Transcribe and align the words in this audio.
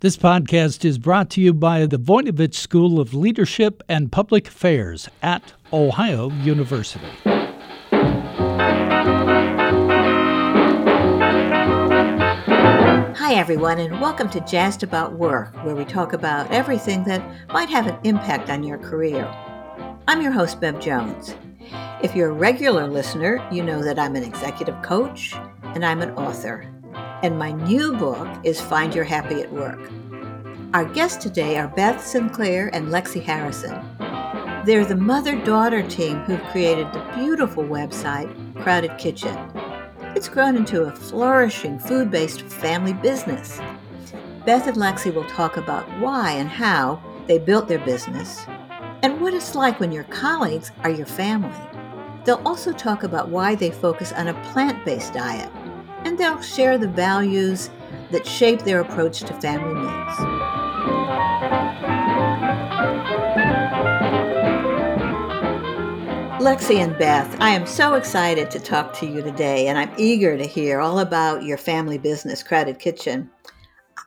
This 0.00 0.16
podcast 0.16 0.84
is 0.84 0.96
brought 0.96 1.28
to 1.30 1.40
you 1.40 1.52
by 1.52 1.84
the 1.84 1.98
Voinovich 1.98 2.54
School 2.54 3.00
of 3.00 3.14
Leadership 3.14 3.82
and 3.88 4.12
Public 4.12 4.46
Affairs 4.46 5.08
at 5.22 5.54
Ohio 5.72 6.30
University. 6.30 7.04
Hi, 13.16 13.34
everyone, 13.34 13.80
and 13.80 14.00
welcome 14.00 14.30
to 14.30 14.40
Jazzed 14.42 14.84
About 14.84 15.14
Work, 15.14 15.56
where 15.64 15.74
we 15.74 15.84
talk 15.84 16.12
about 16.12 16.48
everything 16.52 17.02
that 17.02 17.48
might 17.48 17.68
have 17.68 17.88
an 17.88 17.98
impact 18.04 18.50
on 18.50 18.62
your 18.62 18.78
career. 18.78 19.28
I'm 20.06 20.22
your 20.22 20.30
host, 20.30 20.60
Bev 20.60 20.78
Jones. 20.78 21.34
If 22.04 22.14
you're 22.14 22.30
a 22.30 22.34
regular 22.34 22.86
listener, 22.86 23.44
you 23.50 23.64
know 23.64 23.82
that 23.82 23.98
I'm 23.98 24.14
an 24.14 24.22
executive 24.22 24.80
coach 24.82 25.34
and 25.74 25.84
I'm 25.84 26.02
an 26.02 26.12
author 26.12 26.72
and 27.22 27.36
my 27.36 27.50
new 27.50 27.94
book 27.94 28.28
is 28.44 28.60
Find 28.60 28.94
Your 28.94 29.04
Happy 29.04 29.40
at 29.40 29.52
Work. 29.52 29.90
Our 30.72 30.84
guests 30.84 31.20
today 31.20 31.58
are 31.58 31.66
Beth 31.66 32.04
Sinclair 32.06 32.70
and 32.72 32.88
Lexi 32.88 33.20
Harrison. 33.20 33.82
They're 34.64 34.84
the 34.84 34.94
mother 34.94 35.36
daughter 35.44 35.82
team 35.88 36.18
who've 36.20 36.42
created 36.50 36.86
the 36.92 37.04
beautiful 37.16 37.64
website, 37.64 38.32
Crowded 38.62 38.96
Kitchen. 38.98 39.36
It's 40.14 40.28
grown 40.28 40.56
into 40.56 40.82
a 40.82 40.92
flourishing 40.92 41.80
food 41.80 42.10
based 42.10 42.42
family 42.42 42.92
business. 42.92 43.58
Beth 44.46 44.68
and 44.68 44.76
Lexi 44.76 45.12
will 45.12 45.28
talk 45.28 45.56
about 45.56 45.88
why 45.98 46.32
and 46.32 46.48
how 46.48 47.02
they 47.26 47.38
built 47.38 47.66
their 47.66 47.80
business 47.80 48.46
and 49.02 49.20
what 49.20 49.34
it's 49.34 49.56
like 49.56 49.80
when 49.80 49.90
your 49.90 50.04
colleagues 50.04 50.70
are 50.84 50.90
your 50.90 51.06
family. 51.06 51.58
They'll 52.24 52.42
also 52.46 52.72
talk 52.72 53.02
about 53.02 53.28
why 53.28 53.56
they 53.56 53.70
focus 53.70 54.12
on 54.12 54.28
a 54.28 54.52
plant 54.52 54.84
based 54.84 55.14
diet 55.14 55.50
and 56.04 56.18
they'll 56.18 56.40
share 56.40 56.78
the 56.78 56.88
values 56.88 57.70
that 58.10 58.26
shape 58.26 58.62
their 58.62 58.80
approach 58.80 59.20
to 59.20 59.34
family 59.34 59.74
meals. 59.74 60.48
Lexi 66.40 66.76
and 66.76 66.96
Beth, 66.96 67.38
I 67.40 67.50
am 67.50 67.66
so 67.66 67.94
excited 67.94 68.50
to 68.52 68.60
talk 68.60 68.92
to 68.94 69.06
you 69.06 69.22
today, 69.22 69.66
and 69.66 69.76
I'm 69.76 69.92
eager 69.98 70.38
to 70.38 70.46
hear 70.46 70.80
all 70.80 71.00
about 71.00 71.42
your 71.42 71.58
family 71.58 71.98
business, 71.98 72.42
Crowded 72.42 72.78
Kitchen. 72.78 73.28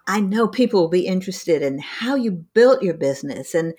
I 0.07 0.21
know 0.21 0.47
people 0.47 0.81
will 0.81 0.89
be 0.89 1.05
interested 1.05 1.61
in 1.61 1.77
how 1.79 2.15
you 2.15 2.31
built 2.31 2.81
your 2.81 2.93
business 2.93 3.53
and 3.53 3.73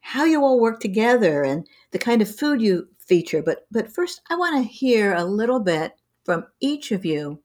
how 0.00 0.24
you 0.24 0.42
all 0.44 0.60
work 0.60 0.80
together 0.80 1.42
and 1.42 1.66
the 1.90 1.98
kind 1.98 2.22
of 2.22 2.34
food 2.34 2.62
you 2.62 2.88
feature. 3.00 3.42
But, 3.42 3.66
but 3.70 3.92
first, 3.92 4.22
I 4.30 4.36
want 4.36 4.56
to 4.56 4.62
hear 4.62 5.12
a 5.12 5.24
little 5.24 5.60
bit 5.60 5.92
from 6.24 6.46
each 6.60 6.92
of 6.92 7.04
you 7.04 7.42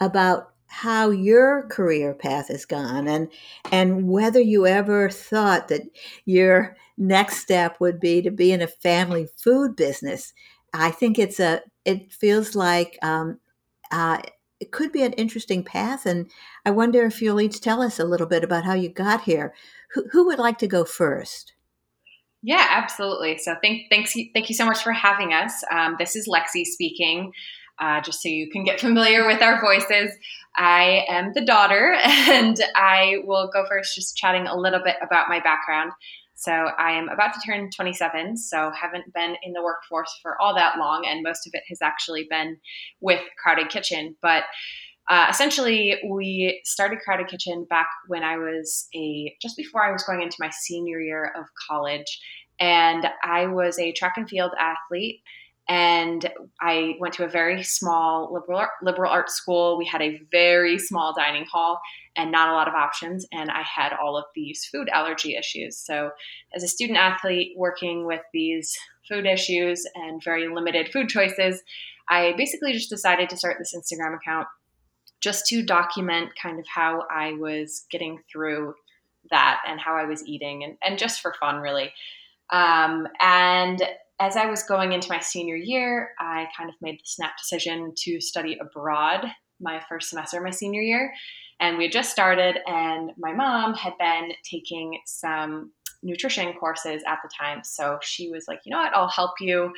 about 0.00 0.52
how 0.68 1.10
your 1.10 1.66
career 1.68 2.14
path 2.14 2.48
has 2.48 2.66
gone 2.66 3.08
and 3.08 3.28
and 3.72 4.06
whether 4.06 4.40
you 4.40 4.66
ever 4.66 5.08
thought 5.08 5.68
that 5.68 5.82
your 6.26 6.76
next 6.98 7.38
step 7.38 7.80
would 7.80 7.98
be 7.98 8.20
to 8.20 8.30
be 8.30 8.52
in 8.52 8.60
a 8.60 8.66
family 8.66 9.26
food 9.36 9.74
business 9.74 10.34
i 10.74 10.90
think 10.90 11.18
it's 11.18 11.40
a 11.40 11.62
it 11.86 12.12
feels 12.12 12.54
like 12.54 12.98
um, 13.02 13.38
uh, 13.90 14.20
it 14.60 14.70
could 14.72 14.92
be 14.92 15.02
an 15.02 15.14
interesting 15.14 15.64
path 15.64 16.04
and 16.04 16.30
i 16.66 16.70
wonder 16.70 17.06
if 17.06 17.22
you'll 17.22 17.40
each 17.40 17.62
tell 17.62 17.80
us 17.80 17.98
a 17.98 18.04
little 18.04 18.26
bit 18.26 18.44
about 18.44 18.64
how 18.64 18.74
you 18.74 18.90
got 18.90 19.22
here 19.22 19.54
who, 19.92 20.04
who 20.12 20.26
would 20.26 20.38
like 20.38 20.58
to 20.58 20.68
go 20.68 20.84
first 20.84 21.54
yeah, 22.40 22.68
absolutely. 22.70 23.36
So 23.38 23.56
thank 23.62 23.90
thanks 23.90 24.12
thank 24.32 24.48
you 24.48 24.54
so 24.54 24.64
much 24.64 24.84
for 24.84 24.92
having 24.92 25.32
us. 25.32 25.64
Um, 25.72 25.96
this 25.98 26.14
is 26.14 26.28
Lexi 26.28 26.64
speaking 26.64 27.32
uh, 27.80 28.00
just 28.00 28.22
so 28.22 28.28
you 28.28 28.50
can 28.50 28.64
get 28.64 28.80
familiar 28.80 29.26
with 29.26 29.42
our 29.42 29.60
voices. 29.60 30.12
I 30.56 31.04
am 31.08 31.32
the 31.34 31.44
daughter, 31.44 31.94
and 32.04 32.56
I 32.74 33.18
will 33.24 33.50
go 33.52 33.64
first 33.68 33.94
just 33.94 34.16
chatting 34.16 34.46
a 34.46 34.56
little 34.56 34.82
bit 34.82 34.96
about 35.02 35.28
my 35.28 35.40
background. 35.40 35.92
So 36.34 36.52
I 36.52 36.92
am 36.92 37.08
about 37.08 37.34
to 37.34 37.40
turn 37.44 37.68
27, 37.74 38.36
so 38.36 38.70
haven't 38.70 39.12
been 39.12 39.34
in 39.42 39.52
the 39.52 39.62
workforce 39.62 40.16
for 40.22 40.40
all 40.40 40.54
that 40.54 40.78
long, 40.78 41.04
and 41.04 41.22
most 41.22 41.46
of 41.46 41.50
it 41.54 41.64
has 41.68 41.82
actually 41.82 42.28
been 42.30 42.58
with 43.00 43.20
Crowded 43.42 43.70
Kitchen. 43.70 44.16
But 44.22 44.44
uh, 45.10 45.26
essentially, 45.28 45.96
we 46.08 46.60
started 46.64 47.00
Crowded 47.00 47.26
Kitchen 47.28 47.66
back 47.68 47.88
when 48.06 48.22
I 48.22 48.36
was 48.36 48.88
a 48.94 49.34
just 49.42 49.56
before 49.56 49.82
I 49.84 49.90
was 49.90 50.04
going 50.04 50.22
into 50.22 50.36
my 50.38 50.50
senior 50.50 51.00
year 51.00 51.32
of 51.36 51.46
college, 51.68 52.20
and 52.60 53.08
I 53.24 53.46
was 53.46 53.78
a 53.78 53.92
track 53.92 54.14
and 54.16 54.28
field 54.28 54.52
athlete 54.60 55.22
and 55.68 56.30
I 56.62 56.96
went 56.98 57.12
to 57.14 57.24
a 57.24 57.28
very 57.28 57.62
small 57.62 58.32
liberal 58.32 58.66
liberal 58.82 59.12
arts 59.12 59.34
school. 59.34 59.76
We 59.76 59.84
had 59.84 60.00
a 60.00 60.20
very 60.30 60.78
small 60.78 61.14
dining 61.14 61.44
hall 61.44 61.80
and 62.16 62.32
not 62.32 62.48
a 62.48 62.52
lot 62.52 62.68
of 62.68 62.74
options, 62.74 63.26
and 63.32 63.50
I 63.50 63.62
had 63.62 63.92
all 63.92 64.16
of 64.16 64.24
these 64.34 64.64
food 64.64 64.88
allergy 64.88 65.36
issues. 65.36 65.76
So, 65.76 66.10
as 66.54 66.62
a 66.62 66.68
student 66.68 66.98
athlete 66.98 67.52
working 67.56 68.06
with 68.06 68.22
these 68.32 68.76
food 69.06 69.26
issues 69.26 69.86
and 69.94 70.24
very 70.24 70.48
limited 70.48 70.88
food 70.90 71.08
choices, 71.08 71.62
I 72.08 72.34
basically 72.38 72.72
just 72.72 72.90
decided 72.90 73.28
to 73.28 73.36
start 73.36 73.56
this 73.58 73.74
Instagram 73.76 74.16
account 74.16 74.48
just 75.20 75.46
to 75.46 75.62
document 75.62 76.30
kind 76.40 76.58
of 76.58 76.66
how 76.66 77.04
I 77.10 77.32
was 77.34 77.84
getting 77.90 78.20
through 78.30 78.74
that 79.30 79.60
and 79.66 79.78
how 79.78 79.96
I 79.96 80.06
was 80.06 80.26
eating, 80.26 80.64
and, 80.64 80.78
and 80.82 80.98
just 80.98 81.20
for 81.20 81.34
fun, 81.38 81.60
really. 81.60 81.92
Um, 82.50 83.06
and 83.20 83.82
as 84.20 84.36
I 84.36 84.46
was 84.46 84.62
going 84.62 84.92
into 84.92 85.10
my 85.10 85.20
senior 85.20 85.56
year, 85.56 86.10
I 86.18 86.48
kind 86.56 86.68
of 86.68 86.76
made 86.80 86.96
the 86.96 87.04
snap 87.04 87.36
decision 87.38 87.92
to 88.04 88.20
study 88.20 88.58
abroad 88.60 89.24
my 89.60 89.80
first 89.88 90.10
semester 90.10 90.40
my 90.40 90.50
senior 90.50 90.82
year. 90.82 91.12
And 91.60 91.76
we 91.76 91.84
had 91.84 91.92
just 91.92 92.10
started, 92.10 92.58
and 92.66 93.10
my 93.18 93.32
mom 93.32 93.74
had 93.74 93.94
been 93.98 94.32
taking 94.48 95.00
some 95.06 95.72
nutrition 96.02 96.52
courses 96.52 97.02
at 97.06 97.18
the 97.22 97.30
time. 97.36 97.62
So 97.64 97.98
she 98.02 98.30
was 98.30 98.46
like, 98.46 98.60
you 98.64 98.70
know 98.70 98.78
what, 98.78 98.94
I'll 98.94 99.08
help 99.08 99.32
you 99.40 99.72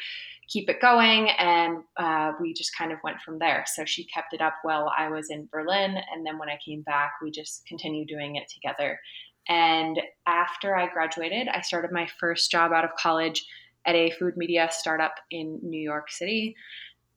keep 0.48 0.68
it 0.68 0.80
going. 0.80 1.30
And 1.30 1.78
uh, 1.96 2.32
we 2.40 2.52
just 2.52 2.76
kind 2.76 2.92
of 2.92 2.98
went 3.02 3.20
from 3.22 3.38
there. 3.38 3.64
So 3.66 3.84
she 3.86 4.04
kept 4.04 4.34
it 4.34 4.42
up 4.42 4.54
while 4.62 4.92
I 4.96 5.08
was 5.08 5.30
in 5.30 5.48
Berlin. 5.50 5.96
And 6.12 6.26
then 6.26 6.38
when 6.38 6.50
I 6.50 6.58
came 6.62 6.82
back, 6.82 7.12
we 7.22 7.30
just 7.30 7.64
continued 7.66 8.08
doing 8.08 8.36
it 8.36 8.50
together. 8.52 9.00
And 9.48 9.98
after 10.26 10.76
I 10.76 10.88
graduated, 10.88 11.48
I 11.48 11.62
started 11.62 11.92
my 11.92 12.06
first 12.18 12.50
job 12.50 12.72
out 12.72 12.84
of 12.84 12.90
college 12.98 13.44
at 13.86 13.94
a 13.94 14.10
food 14.10 14.36
media 14.36 14.68
startup 14.70 15.14
in 15.30 15.58
New 15.62 15.80
York 15.80 16.10
City. 16.10 16.54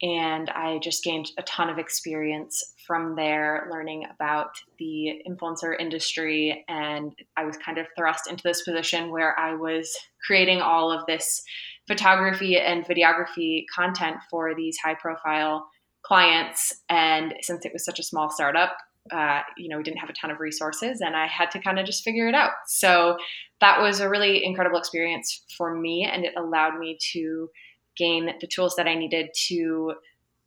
And 0.01 0.49
I 0.49 0.79
just 0.79 1.03
gained 1.03 1.31
a 1.37 1.43
ton 1.43 1.69
of 1.69 1.77
experience 1.77 2.73
from 2.85 3.15
there, 3.15 3.69
learning 3.71 4.05
about 4.13 4.49
the 4.77 5.21
influencer 5.25 5.79
industry. 5.79 6.65
And 6.67 7.13
I 7.37 7.45
was 7.45 7.55
kind 7.57 7.77
of 7.77 7.87
thrust 7.97 8.29
into 8.29 8.43
this 8.43 8.63
position 8.63 9.11
where 9.11 9.37
I 9.39 9.55
was 9.55 9.95
creating 10.25 10.61
all 10.61 10.91
of 10.91 11.05
this 11.05 11.41
photography 11.87 12.59
and 12.59 12.83
videography 12.83 13.63
content 13.73 14.17
for 14.29 14.53
these 14.55 14.77
high 14.77 14.95
profile 14.95 15.67
clients. 16.05 16.81
And 16.89 17.35
since 17.41 17.65
it 17.65 17.71
was 17.71 17.85
such 17.85 17.99
a 17.99 18.03
small 18.03 18.29
startup, 18.29 18.75
uh, 19.11 19.41
you 19.57 19.69
know, 19.69 19.77
we 19.77 19.83
didn't 19.83 19.97
have 19.97 20.09
a 20.09 20.13
ton 20.13 20.31
of 20.31 20.39
resources 20.39 21.01
and 21.01 21.15
I 21.15 21.27
had 21.27 21.51
to 21.51 21.59
kind 21.59 21.79
of 21.79 21.85
just 21.85 22.03
figure 22.03 22.27
it 22.27 22.35
out. 22.35 22.51
So 22.67 23.17
that 23.59 23.81
was 23.81 23.99
a 23.99 24.09
really 24.09 24.45
incredible 24.45 24.77
experience 24.77 25.43
for 25.57 25.75
me 25.75 26.09
and 26.11 26.23
it 26.23 26.33
allowed 26.37 26.79
me 26.79 26.97
to 27.11 27.49
gain 27.97 28.33
the 28.39 28.47
tools 28.47 28.75
that 28.77 28.87
I 28.87 28.95
needed 28.95 29.29
to 29.47 29.93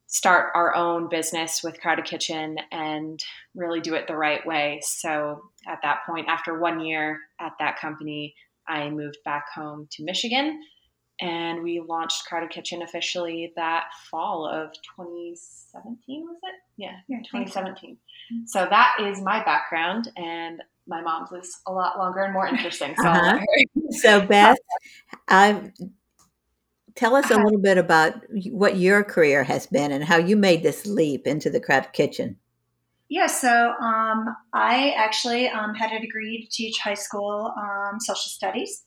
start 0.06 0.53
our 0.55 0.75
own 0.75 1.09
business 1.09 1.62
with 1.62 1.81
Crowded 1.81 2.05
Kitchen 2.05 2.56
and 2.72 3.22
really 3.55 3.81
do 3.81 3.94
it 3.94 4.06
the 4.06 4.17
right 4.17 4.44
way. 4.47 4.81
So 4.83 5.50
at 5.67 5.81
that 5.83 6.00
point, 6.09 6.28
after 6.28 6.59
one 6.59 6.81
year 6.81 7.21
at 7.41 7.53
that 7.59 7.78
company, 7.78 8.34
I 8.69 8.88
moved 8.88 9.19
back 9.25 9.47
home 9.55 9.88
to 9.93 10.05
Michigan 10.05 10.61
and 11.21 11.62
we 11.62 11.81
launched 11.81 12.27
Crowded 12.27 12.50
Kitchen 12.50 12.82
officially 12.82 13.53
that 13.56 13.84
fall 14.10 14.47
of 14.47 14.72
2017, 14.97 16.22
was 16.22 16.37
it? 16.43 16.54
Yeah, 16.77 16.97
yeah 17.09 17.19
2017. 17.19 17.97
So. 18.47 18.60
so 18.60 18.66
that 18.69 18.97
is 19.00 19.21
my 19.21 19.43
background, 19.44 20.10
and 20.16 20.62
my 20.87 21.00
mom's 21.00 21.32
is 21.32 21.58
a 21.67 21.73
lot 21.73 21.99
longer 21.99 22.20
and 22.20 22.32
more 22.32 22.46
interesting. 22.46 22.94
So, 23.00 23.08
uh-huh. 23.08 23.38
so 23.91 24.26
Beth, 24.26 24.58
um, 25.29 25.73
tell 26.94 27.14
us 27.14 27.31
a 27.31 27.37
little 27.37 27.61
bit 27.61 27.79
about 27.79 28.14
what 28.50 28.76
your 28.76 29.02
career 29.02 29.44
has 29.44 29.67
been 29.67 29.93
and 29.93 30.05
how 30.05 30.17
you 30.17 30.37
made 30.37 30.62
this 30.62 30.87
leap 30.87 31.26
into 31.26 31.50
the 31.50 31.61
Crowded 31.61 31.93
Kitchen. 31.93 32.37
Yeah, 33.08 33.29
so 33.29 33.73
um, 33.81 34.35
I 34.52 34.93
actually 34.96 35.49
um, 35.49 35.75
had 35.75 35.93
a 35.93 36.00
degree 36.00 36.43
to 36.43 36.50
teach 36.50 36.79
high 36.81 36.94
school 36.94 37.55
um, 37.56 38.00
social 38.00 38.31
studies. 38.31 38.82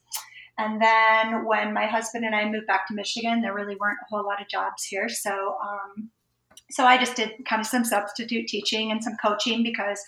And 0.59 0.81
then 0.81 1.45
when 1.45 1.73
my 1.73 1.85
husband 1.85 2.25
and 2.25 2.35
I 2.35 2.43
moved 2.43 2.67
back 2.67 2.85
to 2.87 2.93
Michigan, 2.93 3.41
there 3.41 3.53
really 3.53 3.77
weren't 3.77 3.97
a 4.03 4.13
whole 4.13 4.25
lot 4.25 4.41
of 4.41 4.49
jobs 4.49 4.83
here. 4.83 5.07
So, 5.07 5.55
um, 5.63 6.09
so 6.69 6.83
I 6.83 6.97
just 6.97 7.15
did 7.15 7.31
kind 7.47 7.61
of 7.61 7.65
some 7.65 7.85
substitute 7.85 8.47
teaching 8.47 8.91
and 8.91 9.01
some 9.01 9.15
coaching 9.23 9.63
because 9.63 10.03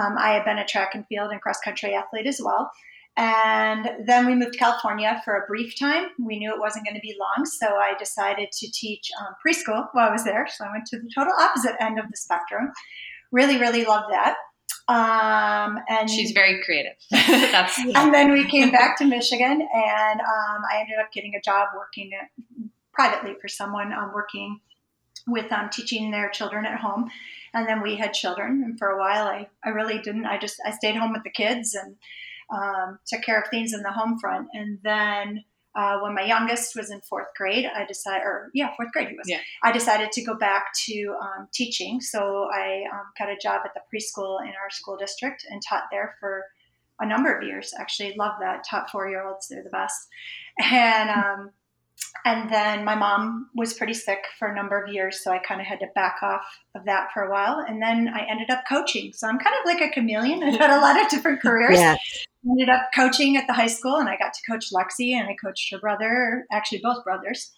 um, 0.00 0.16
I 0.16 0.30
had 0.30 0.44
been 0.44 0.58
a 0.58 0.64
track 0.64 0.94
and 0.94 1.04
field 1.08 1.32
and 1.32 1.40
cross 1.40 1.58
country 1.60 1.92
athlete 1.92 2.26
as 2.26 2.40
well. 2.42 2.70
And 3.16 3.90
then 4.06 4.26
we 4.26 4.36
moved 4.36 4.52
to 4.52 4.58
California 4.60 5.20
for 5.24 5.34
a 5.34 5.46
brief 5.48 5.76
time. 5.76 6.06
We 6.20 6.38
knew 6.38 6.54
it 6.54 6.60
wasn't 6.60 6.86
going 6.86 6.94
to 6.94 7.00
be 7.00 7.18
long, 7.18 7.44
so 7.44 7.66
I 7.66 7.94
decided 7.98 8.52
to 8.52 8.70
teach 8.70 9.10
um, 9.20 9.34
preschool 9.44 9.88
while 9.92 10.08
I 10.08 10.12
was 10.12 10.22
there. 10.22 10.46
So 10.48 10.64
I 10.64 10.70
went 10.70 10.86
to 10.86 11.00
the 11.00 11.10
total 11.12 11.34
opposite 11.38 11.74
end 11.80 11.98
of 11.98 12.08
the 12.08 12.16
spectrum. 12.16 12.70
Really, 13.32 13.58
really 13.58 13.84
loved 13.84 14.12
that. 14.12 14.36
Um, 14.90 15.78
and 15.88 16.10
she's 16.10 16.32
very 16.32 16.60
creative. 16.64 16.94
That's 17.10 17.78
and 17.78 18.12
then 18.12 18.32
we 18.32 18.44
came 18.44 18.72
back 18.72 18.98
to 18.98 19.04
Michigan, 19.04 19.68
and 19.72 20.20
um, 20.20 20.62
I 20.68 20.80
ended 20.80 20.98
up 21.00 21.12
getting 21.12 21.36
a 21.36 21.40
job 21.40 21.68
working 21.76 22.10
privately 22.92 23.36
for 23.40 23.46
someone 23.46 23.92
um, 23.92 24.10
working 24.12 24.58
with 25.28 25.52
um, 25.52 25.70
teaching 25.70 26.10
their 26.10 26.28
children 26.28 26.66
at 26.66 26.80
home. 26.80 27.08
And 27.54 27.68
then 27.68 27.82
we 27.82 27.96
had 27.96 28.12
children, 28.14 28.62
and 28.64 28.78
for 28.78 28.88
a 28.88 28.98
while, 28.98 29.26
I, 29.26 29.48
I 29.64 29.68
really 29.68 30.00
didn't. 30.00 30.26
I 30.26 30.38
just 30.38 30.56
I 30.66 30.72
stayed 30.72 30.96
home 30.96 31.12
with 31.12 31.22
the 31.22 31.30
kids 31.30 31.74
and 31.74 31.94
um, 32.52 32.98
took 33.06 33.22
care 33.22 33.40
of 33.40 33.48
things 33.48 33.72
in 33.72 33.82
the 33.82 33.92
home 33.92 34.18
front. 34.18 34.48
And 34.54 34.78
then 34.82 35.44
uh, 35.74 36.00
when 36.00 36.14
my 36.14 36.22
youngest 36.22 36.74
was 36.74 36.90
in 36.90 37.00
fourth 37.02 37.28
grade, 37.36 37.64
I 37.64 37.84
decided, 37.84 38.24
or 38.24 38.50
yeah, 38.54 38.74
fourth 38.76 38.90
grade 38.92 39.08
he 39.08 39.14
was. 39.14 39.28
Yeah. 39.28 39.38
I 39.62 39.70
decided 39.70 40.10
to 40.12 40.24
go 40.24 40.34
back 40.34 40.72
to 40.86 41.14
um, 41.20 41.48
teaching. 41.52 42.00
So 42.00 42.48
I 42.52 42.84
um, 42.92 43.04
got 43.18 43.28
a 43.28 43.36
job 43.36 43.62
at 43.64 43.74
the 43.74 43.80
preschool 43.92 44.42
in 44.42 44.48
our 44.48 44.70
school 44.70 44.96
district 44.96 45.46
and 45.48 45.62
taught 45.68 45.84
there 45.92 46.16
for 46.18 46.44
a 47.00 47.06
number 47.06 47.32
of 47.32 47.44
years. 47.44 47.72
Actually, 47.78 48.14
love 48.18 48.34
that. 48.40 48.64
Taught 48.68 48.90
four 48.90 49.08
year 49.08 49.26
olds; 49.26 49.48
they're 49.48 49.62
the 49.62 49.70
best. 49.70 50.08
And 50.72 51.08
um, 51.08 51.50
and 52.24 52.50
then 52.50 52.84
my 52.84 52.94
mom 52.94 53.48
was 53.54 53.72
pretty 53.72 53.94
sick 53.94 54.24
for 54.38 54.48
a 54.48 54.54
number 54.54 54.80
of 54.80 54.92
years, 54.92 55.22
so 55.22 55.30
I 55.30 55.38
kind 55.38 55.60
of 55.60 55.66
had 55.66 55.80
to 55.80 55.86
back 55.94 56.16
off 56.22 56.44
of 56.74 56.84
that 56.84 57.08
for 57.14 57.22
a 57.22 57.30
while. 57.30 57.64
And 57.66 57.80
then 57.80 58.08
I 58.12 58.26
ended 58.28 58.50
up 58.50 58.64
coaching. 58.68 59.12
So 59.12 59.26
I'm 59.26 59.38
kind 59.38 59.56
of 59.58 59.64
like 59.64 59.80
a 59.80 59.90
chameleon. 59.92 60.42
I've 60.42 60.58
had 60.58 60.70
a 60.70 60.80
lot 60.80 61.00
of 61.00 61.08
different 61.08 61.40
careers. 61.42 61.78
Yeah. 61.78 61.96
Ended 62.48 62.70
up 62.70 62.88
coaching 62.94 63.36
at 63.36 63.46
the 63.46 63.52
high 63.52 63.66
school, 63.66 63.96
and 63.96 64.08
I 64.08 64.16
got 64.16 64.32
to 64.32 64.50
coach 64.50 64.70
Lexi, 64.72 65.12
and 65.12 65.28
I 65.28 65.34
coached 65.34 65.70
her 65.72 65.78
brother, 65.78 66.46
actually 66.50 66.80
both 66.82 67.04
brothers. 67.04 67.52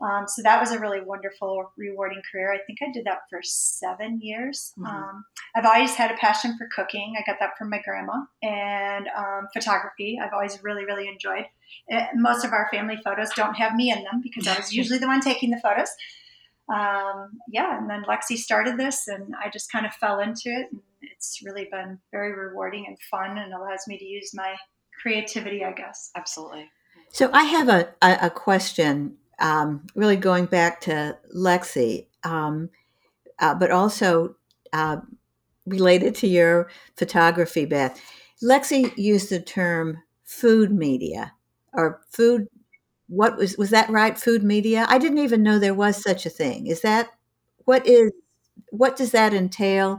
Um, 0.00 0.26
so 0.26 0.42
that 0.42 0.60
was 0.60 0.72
a 0.72 0.78
really 0.78 1.00
wonderful, 1.00 1.72
rewarding 1.78 2.20
career. 2.30 2.52
I 2.52 2.58
think 2.66 2.80
I 2.82 2.92
did 2.92 3.06
that 3.06 3.20
for 3.30 3.40
seven 3.42 4.20
years. 4.20 4.74
Mhm. 4.78 4.86
Um, 4.86 5.24
I've 5.54 5.64
always 5.64 5.94
had 5.94 6.10
a 6.10 6.16
passion 6.16 6.56
for 6.58 6.68
cooking. 6.74 7.14
I 7.16 7.22
got 7.28 7.38
that 7.40 7.56
from 7.56 7.70
my 7.70 7.80
grandma, 7.82 8.24
and 8.42 9.08
um, 9.16 9.48
photography. 9.54 10.18
I've 10.22 10.34
always 10.34 10.62
really, 10.62 10.84
really 10.84 11.08
enjoyed. 11.08 11.46
Uh, 11.90 12.06
most 12.14 12.44
of 12.44 12.52
our 12.52 12.68
family 12.70 12.98
photos 13.02 13.30
don't 13.34 13.54
have 13.54 13.74
me 13.74 13.90
in 13.90 14.02
them 14.04 14.20
because 14.22 14.46
I 14.46 14.56
was 14.56 14.72
usually 14.80 14.98
the 14.98 15.06
one 15.06 15.20
taking 15.20 15.50
the 15.50 15.60
photos. 15.60 15.88
Um, 16.68 17.38
yeah, 17.48 17.78
and 17.78 17.88
then 17.88 18.04
Lexi 18.04 18.36
started 18.36 18.76
this, 18.76 19.08
and 19.08 19.34
I 19.42 19.48
just 19.48 19.70
kind 19.70 19.86
of 19.86 19.92
fell 19.94 20.18
into 20.18 20.50
it, 20.50 20.68
and 20.72 20.82
it's 21.12 21.40
really 21.44 21.68
been 21.70 21.98
very 22.12 22.32
rewarding 22.32 22.86
and 22.86 22.96
fun, 23.10 23.38
and 23.38 23.52
allows 23.52 23.86
me 23.86 23.98
to 23.98 24.04
use 24.04 24.32
my 24.34 24.56
creativity, 25.00 25.64
I 25.64 25.72
guess. 25.72 26.10
absolutely. 26.16 26.70
So 27.10 27.30
I 27.32 27.44
have 27.44 27.68
a, 27.68 27.88
a, 28.02 28.18
a 28.22 28.30
question, 28.30 29.16
um, 29.38 29.86
really 29.94 30.16
going 30.16 30.46
back 30.46 30.80
to 30.82 31.16
Lexi, 31.34 32.06
um, 32.24 32.70
uh, 33.38 33.54
but 33.54 33.70
also 33.70 34.36
uh, 34.72 34.98
related 35.66 36.14
to 36.16 36.26
your 36.26 36.68
photography, 36.96 37.64
Beth. 37.64 38.00
Lexi 38.42 38.96
used 38.96 39.30
the 39.30 39.40
term 39.40 40.02
food 40.24 40.72
media 40.72 41.32
or 41.72 42.00
food. 42.10 42.48
What 43.08 43.36
was 43.36 43.56
was 43.56 43.70
that 43.70 43.88
right? 43.88 44.18
Food 44.18 44.42
media. 44.42 44.86
I 44.88 44.98
didn't 44.98 45.18
even 45.18 45.42
know 45.42 45.58
there 45.58 45.74
was 45.74 46.02
such 46.02 46.26
a 46.26 46.30
thing. 46.30 46.66
Is 46.66 46.82
that 46.82 47.10
what 47.64 47.86
is? 47.86 48.12
What 48.76 48.96
does 48.96 49.12
that 49.12 49.34
entail? 49.34 49.98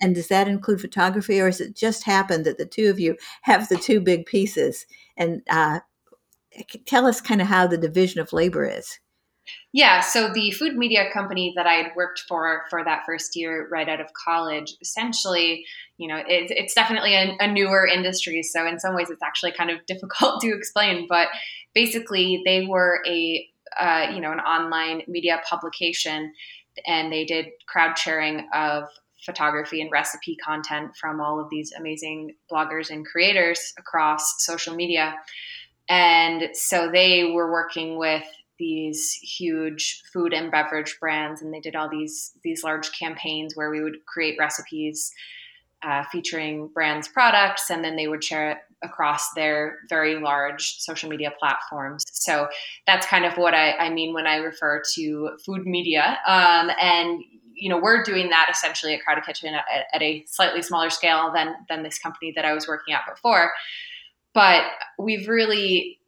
And 0.00 0.14
does 0.14 0.28
that 0.28 0.48
include 0.48 0.80
photography, 0.80 1.40
or 1.40 1.46
has 1.46 1.60
it 1.60 1.76
just 1.76 2.04
happened 2.04 2.44
that 2.46 2.58
the 2.58 2.66
two 2.66 2.90
of 2.90 3.00
you 3.00 3.16
have 3.42 3.68
the 3.68 3.76
two 3.76 4.00
big 4.00 4.26
pieces? 4.26 4.86
And 5.16 5.42
uh, 5.50 5.80
tell 6.86 7.06
us 7.06 7.20
kind 7.20 7.40
of 7.40 7.46
how 7.46 7.66
the 7.66 7.78
division 7.78 8.20
of 8.20 8.32
labor 8.32 8.66
is. 8.66 8.98
Yeah, 9.72 10.00
so 10.00 10.32
the 10.32 10.50
food 10.50 10.76
media 10.76 11.10
company 11.12 11.52
that 11.56 11.66
I 11.66 11.74
had 11.74 11.92
worked 11.96 12.22
for 12.28 12.64
for 12.70 12.84
that 12.84 13.04
first 13.06 13.36
year 13.36 13.68
right 13.70 13.88
out 13.88 14.00
of 14.00 14.12
college, 14.12 14.74
essentially, 14.80 15.64
you 15.98 16.08
know, 16.08 16.16
it, 16.16 16.50
it's 16.50 16.74
definitely 16.74 17.14
a, 17.14 17.36
a 17.40 17.46
newer 17.46 17.86
industry. 17.86 18.42
So 18.42 18.66
in 18.66 18.78
some 18.78 18.94
ways, 18.94 19.10
it's 19.10 19.22
actually 19.22 19.52
kind 19.52 19.70
of 19.70 19.78
difficult 19.86 20.40
to 20.42 20.48
explain. 20.54 21.06
But 21.08 21.28
basically, 21.74 22.42
they 22.44 22.66
were 22.66 23.00
a 23.06 23.46
uh, 23.78 24.10
you 24.14 24.20
know 24.20 24.32
an 24.32 24.40
online 24.40 25.02
media 25.06 25.40
publication, 25.48 26.32
and 26.86 27.12
they 27.12 27.24
did 27.24 27.46
crowd 27.66 27.98
sharing 27.98 28.48
of 28.54 28.84
photography 29.24 29.80
and 29.80 29.90
recipe 29.90 30.36
content 30.36 30.96
from 30.96 31.20
all 31.20 31.40
of 31.40 31.50
these 31.50 31.72
amazing 31.78 32.34
bloggers 32.50 32.90
and 32.90 33.04
creators 33.06 33.72
across 33.78 34.44
social 34.44 34.74
media. 34.74 35.14
And 35.88 36.50
so 36.54 36.90
they 36.90 37.24
were 37.24 37.50
working 37.50 37.98
with 37.98 38.24
these 38.58 39.12
huge 39.12 40.02
food 40.12 40.32
and 40.32 40.50
beverage 40.50 40.98
brands, 41.00 41.42
and 41.42 41.54
they 41.54 41.60
did 41.60 41.76
all 41.76 41.88
these 41.88 42.32
these 42.42 42.64
large 42.64 42.90
campaigns 42.98 43.56
where 43.56 43.70
we 43.70 43.82
would 43.82 44.04
create 44.06 44.36
recipes 44.38 45.12
uh, 45.82 46.02
featuring 46.10 46.68
brands' 46.74 47.08
products, 47.08 47.70
and 47.70 47.84
then 47.84 47.96
they 47.96 48.08
would 48.08 48.24
share 48.24 48.50
it 48.50 48.58
across 48.82 49.32
their 49.34 49.78
very 49.88 50.20
large 50.20 50.78
social 50.78 51.08
media 51.08 51.32
platforms. 51.38 52.04
So 52.12 52.48
that's 52.86 53.06
kind 53.06 53.24
of 53.24 53.36
what 53.36 53.54
I, 53.54 53.72
I 53.72 53.90
mean 53.90 54.14
when 54.14 54.26
I 54.26 54.36
refer 54.36 54.82
to 54.94 55.30
food 55.44 55.66
media. 55.66 56.18
Um, 56.26 56.70
and 56.80 57.22
you 57.54 57.68
know, 57.68 57.78
we're 57.78 58.04
doing 58.04 58.30
that 58.30 58.48
essentially 58.50 58.94
at 58.94 59.02
Crowded 59.02 59.24
Kitchen 59.24 59.52
at, 59.54 59.64
at 59.92 60.00
a 60.00 60.24
slightly 60.26 60.62
smaller 60.62 60.90
scale 60.90 61.32
than 61.34 61.54
than 61.68 61.82
this 61.82 61.98
company 61.98 62.32
that 62.36 62.44
I 62.44 62.52
was 62.52 62.68
working 62.68 62.94
at 62.94 63.02
before. 63.12 63.52
But 64.32 64.62
we've 64.98 65.28
really 65.28 65.98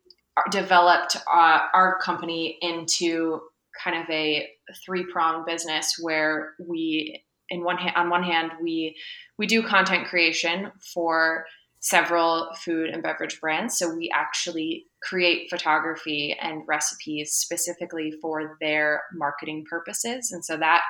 developed 0.50 1.17
uh, 1.26 1.61
our 1.75 1.99
company 1.99 2.56
into 2.62 3.40
kind 3.82 4.00
of 4.00 4.08
a 4.11 4.49
three 4.84 5.05
pronged 5.05 5.46
business 5.46 5.99
where 6.00 6.52
we 6.61 7.25
in 7.49 7.64
one 7.64 7.76
hand 7.76 7.96
on 7.96 8.11
one 8.11 8.22
hand 8.22 8.52
we 8.62 8.96
we 9.38 9.46
do 9.46 9.62
content 9.62 10.06
creation 10.06 10.70
for 10.94 11.46
several 11.81 12.50
food 12.62 12.91
and 12.91 13.03
beverage 13.03 13.41
brands. 13.41 13.79
So 13.79 13.94
we 13.94 14.11
actually 14.15 14.87
create 15.03 15.49
photography 15.49 16.37
and 16.41 16.62
recipes 16.67 17.32
specifically 17.32 18.12
for 18.21 18.59
their 18.61 19.03
marketing 19.15 19.65
purposes. 19.69 20.31
And 20.31 20.44
so 20.44 20.59
that 20.59 20.82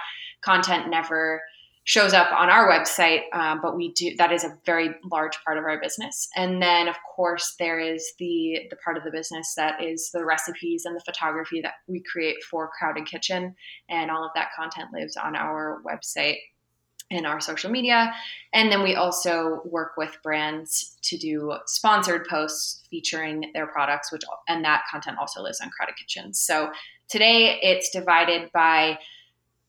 content 0.42 0.90
never 0.90 1.42
shows 1.84 2.12
up 2.12 2.30
on 2.32 2.50
our 2.50 2.70
website 2.70 3.22
um, 3.32 3.58
but 3.62 3.74
we 3.74 3.92
do 3.94 4.14
that 4.16 4.30
is 4.30 4.44
a 4.44 4.56
very 4.66 4.90
large 5.10 5.36
part 5.44 5.56
of 5.56 5.64
our 5.64 5.80
business. 5.80 6.28
And 6.36 6.62
then 6.62 6.88
of 6.88 6.96
course 7.16 7.54
there 7.58 7.80
is 7.80 8.12
the 8.18 8.60
the 8.68 8.76
part 8.76 8.98
of 8.98 9.04
the 9.04 9.10
business 9.10 9.54
that 9.56 9.82
is 9.82 10.10
the 10.12 10.24
recipes 10.24 10.84
and 10.84 10.94
the 10.94 11.02
photography 11.04 11.60
that 11.62 11.74
we 11.88 12.02
create 12.02 12.36
for 12.48 12.70
crowded 12.78 13.06
kitchen. 13.06 13.54
And 13.88 14.10
all 14.10 14.24
of 14.24 14.30
that 14.34 14.50
content 14.54 14.90
lives 14.92 15.16
on 15.16 15.34
our 15.34 15.82
website 15.86 16.36
and 17.10 17.26
our 17.26 17.40
social 17.40 17.70
media. 17.70 18.12
And 18.52 18.70
then 18.70 18.82
we 18.82 18.94
also 18.94 19.62
work 19.64 19.92
with 19.96 20.16
brands 20.22 20.96
to 21.02 21.16
do 21.16 21.54
sponsored 21.66 22.26
posts 22.28 22.82
featuring 22.90 23.50
their 23.54 23.66
products 23.66 24.12
which 24.12 24.22
and 24.48 24.64
that 24.64 24.82
content 24.90 25.18
also 25.18 25.42
lives 25.42 25.60
on 25.60 25.70
crowded 25.70 25.96
kitchen. 25.96 26.32
So 26.32 26.70
today 27.08 27.58
it's 27.62 27.90
divided 27.90 28.50
by 28.52 28.98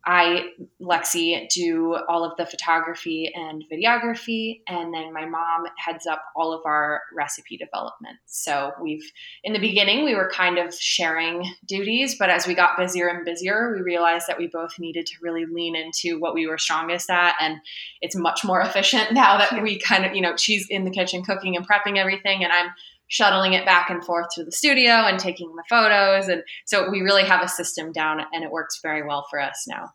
I, 0.06 0.50
Lexi, 0.82 1.48
do 1.50 1.98
all 2.08 2.24
of 2.24 2.36
the 2.38 2.46
photography 2.46 3.32
and 3.34 3.64
videography, 3.72 4.62
and 4.68 4.94
then 4.94 5.14
my 5.14 5.26
mom 5.26 5.66
heads 5.78 6.08
up 6.08 6.24
all 6.36 6.54
of 6.54 6.62
our 6.66 7.02
recipe 7.14 7.56
development. 7.58 8.18
So 8.26 8.72
we've, 8.82 9.12
in 9.44 9.54
the 9.54 9.60
beginning, 9.60 10.04
we 10.04 10.16
were 10.16 10.30
kind 10.30 10.58
of 10.58 10.74
sharing 10.74 11.54
duties, 11.68 12.16
but 12.16 12.30
as 12.30 12.48
we 12.48 12.56
got 12.56 12.78
busier 12.78 13.08
and 13.08 13.24
busier, 13.24 13.74
we 13.76 13.82
realized 13.82 14.28
that 14.28 14.40
we 14.40 14.48
both 14.48 14.80
needed 14.80 15.06
to 15.08 15.16
really 15.22 15.46
lean 15.46 15.76
into 15.76 16.20
what 16.20 16.34
we 16.34 16.48
were 16.48 16.58
strongest 16.58 17.10
at, 17.10 17.36
and 17.40 17.58
it's 18.02 18.16
much 18.16 18.44
more 18.44 18.62
efficient 18.72 19.14
now 19.14 19.38
that 19.38 19.62
we 19.62 19.80
kind 19.80 20.06
of, 20.06 20.16
you 20.16 20.22
know, 20.22 20.36
she's 20.36 20.68
in 20.68 20.84
the 20.84 20.92
kitchen 20.92 21.24
cooking 21.24 21.56
and 21.56 21.68
prepping 21.68 21.98
everything, 21.98 22.44
and 22.44 22.52
I'm 22.52 22.72
shuttling 23.12 23.52
it 23.52 23.66
back 23.66 23.90
and 23.90 24.04
forth 24.06 24.28
to 24.34 24.44
the 24.44 24.52
studio 24.54 24.92
and 24.92 25.20
taking 25.20 25.54
the 25.56 25.64
photos. 25.70 26.30
And 26.30 26.42
so 26.66 26.90
we 26.90 27.02
really 27.02 27.26
have 27.26 27.44
a 27.44 27.48
system 27.48 27.92
down 27.92 28.22
and 28.32 28.42
it 28.42 28.52
works 28.52 28.80
very 28.82 29.06
well 29.06 29.26
for 29.30 29.40
us 29.40 29.66
now. 29.68 29.90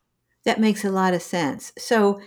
That 0.45 0.61
makes 0.61 0.85
a 0.85 0.91
lot 0.91 1.15
of 1.15 1.23
sense. 1.23 1.73
So 1.79 2.21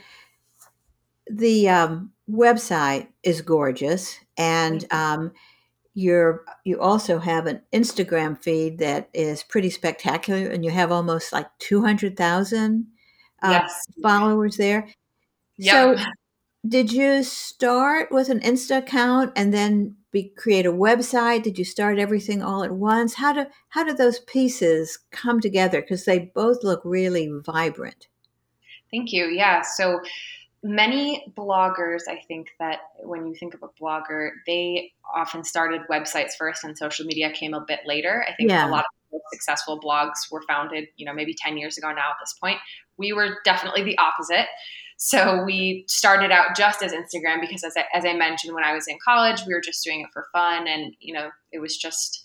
the 1.29 1.69
um, 1.69 2.11
website 2.27 3.07
is 3.21 3.41
gorgeous, 3.41 4.17
and 4.35 4.83
um, 4.91 5.31
you're 5.93 6.43
you 6.65 6.81
also 6.81 7.19
have 7.19 7.45
an 7.45 7.61
Instagram 7.71 8.41
feed 8.41 8.79
that 8.79 9.09
is 9.13 9.43
pretty 9.43 9.69
spectacular, 9.69 10.49
and 10.49 10.65
you 10.65 10.71
have 10.71 10.91
almost 10.91 11.31
like 11.31 11.47
two 11.59 11.81
hundred 11.81 12.17
thousand 12.17 12.87
uh, 13.43 13.59
yes. 13.61 13.85
followers 14.01 14.57
there. 14.57 14.89
Yep. 15.57 15.99
So, 15.99 16.03
did 16.67 16.91
you 16.91 17.23
start 17.23 18.11
with 18.11 18.29
an 18.29 18.39
Insta 18.41 18.77
account 18.77 19.31
and 19.35 19.53
then 19.53 19.95
be, 20.11 20.29
create 20.35 20.65
a 20.65 20.71
website? 20.71 21.43
Did 21.43 21.57
you 21.57 21.65
start 21.65 21.99
everything 21.99 22.41
all 22.43 22.63
at 22.63 22.71
once? 22.71 23.13
How 23.15 23.33
do 23.33 23.45
how 23.69 23.83
do 23.83 23.93
those 23.93 24.19
pieces 24.19 24.99
come 25.11 25.39
together? 25.39 25.81
Because 25.81 26.05
they 26.05 26.31
both 26.35 26.63
look 26.63 26.81
really 26.83 27.29
vibrant. 27.45 28.07
Thank 28.91 29.13
you. 29.13 29.25
Yeah. 29.25 29.61
So 29.61 30.01
many 30.63 31.31
bloggers, 31.37 32.01
I 32.09 32.21
think 32.27 32.49
that 32.59 32.79
when 33.03 33.25
you 33.27 33.35
think 33.35 33.53
of 33.53 33.63
a 33.63 33.69
blogger, 33.81 34.31
they 34.45 34.91
often 35.15 35.43
started 35.43 35.81
websites 35.89 36.31
first 36.37 36.63
and 36.63 36.77
social 36.77 37.05
media 37.05 37.31
came 37.31 37.53
a 37.53 37.63
bit 37.65 37.81
later. 37.85 38.25
I 38.27 38.33
think 38.33 38.49
Yeah. 38.49 38.67
a 38.67 38.69
lot 38.69 38.85
of 39.13 39.21
successful 39.31 39.79
blogs 39.79 40.31
were 40.31 40.41
founded, 40.47 40.87
you 40.97 41.05
know, 41.05 41.13
maybe 41.13 41.33
10 41.33 41.57
years 41.57 41.77
ago 41.77 41.89
now 41.91 42.09
at 42.09 42.17
this 42.19 42.33
point. 42.33 42.57
We 42.97 43.13
were 43.13 43.37
definitely 43.45 43.83
the 43.83 43.97
opposite. 43.97 44.47
So 45.01 45.43
we 45.45 45.85
started 45.87 46.29
out 46.29 46.57
just 46.57 46.83
as 46.83 46.91
Instagram 46.91 47.39
because, 47.39 47.63
as 47.63 47.77
I, 47.77 47.85
as 47.93 48.03
I 48.05 48.11
mentioned, 48.11 48.53
when 48.53 48.65
I 48.65 48.73
was 48.73 48.85
in 48.85 48.97
college, 49.03 49.41
we 49.47 49.53
were 49.53 49.61
just 49.61 49.81
doing 49.81 50.01
it 50.01 50.07
for 50.11 50.27
fun, 50.33 50.67
and 50.67 50.93
you 50.99 51.13
know, 51.13 51.29
it 51.53 51.59
was 51.59 51.77
just 51.77 52.21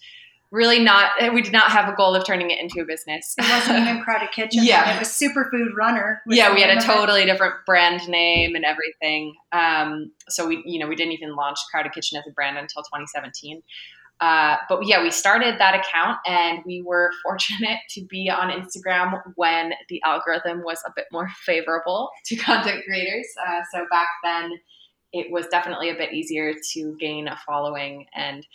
really 0.50 0.80
not. 0.80 1.12
We 1.32 1.40
did 1.40 1.52
not 1.52 1.70
have 1.70 1.88
a 1.88 1.94
goal 1.94 2.16
of 2.16 2.26
turning 2.26 2.50
it 2.50 2.58
into 2.58 2.80
a 2.80 2.84
business. 2.84 3.36
It 3.38 3.48
wasn't 3.48 3.78
even 3.78 4.00
Crowded 4.04 4.32
Kitchen. 4.32 4.64
Yeah, 4.64 4.96
it 4.96 4.98
was 4.98 5.08
Superfood 5.08 5.72
Runner. 5.76 6.20
Yeah, 6.26 6.52
we 6.52 6.62
had 6.62 6.76
a 6.76 6.80
totally 6.80 7.24
different 7.24 7.54
brand 7.64 8.08
name 8.08 8.56
and 8.56 8.64
everything. 8.64 9.36
Um, 9.52 10.10
so 10.28 10.48
we, 10.48 10.60
you 10.66 10.80
know, 10.80 10.88
we 10.88 10.96
didn't 10.96 11.12
even 11.12 11.36
launch 11.36 11.58
Crowded 11.70 11.92
Kitchen 11.92 12.18
as 12.18 12.24
a 12.28 12.32
brand 12.32 12.58
until 12.58 12.82
2017. 12.82 13.62
Uh, 14.24 14.56
but 14.70 14.86
yeah, 14.86 15.02
we 15.02 15.10
started 15.10 15.56
that 15.58 15.74
account 15.74 16.16
and 16.26 16.60
we 16.64 16.80
were 16.80 17.10
fortunate 17.22 17.78
to 17.90 18.02
be 18.06 18.30
on 18.30 18.50
Instagram 18.50 19.20
when 19.36 19.72
the 19.90 20.02
algorithm 20.02 20.62
was 20.64 20.82
a 20.86 20.92
bit 20.96 21.04
more 21.12 21.28
favorable 21.44 22.10
to 22.24 22.36
content 22.36 22.82
creators. 22.86 23.26
Uh, 23.46 23.60
so 23.72 23.84
back 23.90 24.08
then, 24.22 24.52
it 25.12 25.30
was 25.30 25.46
definitely 25.48 25.90
a 25.90 25.94
bit 25.94 26.14
easier 26.14 26.54
to 26.72 26.96
gain 26.98 27.28
a 27.28 27.38
following 27.46 28.06
and 28.14 28.46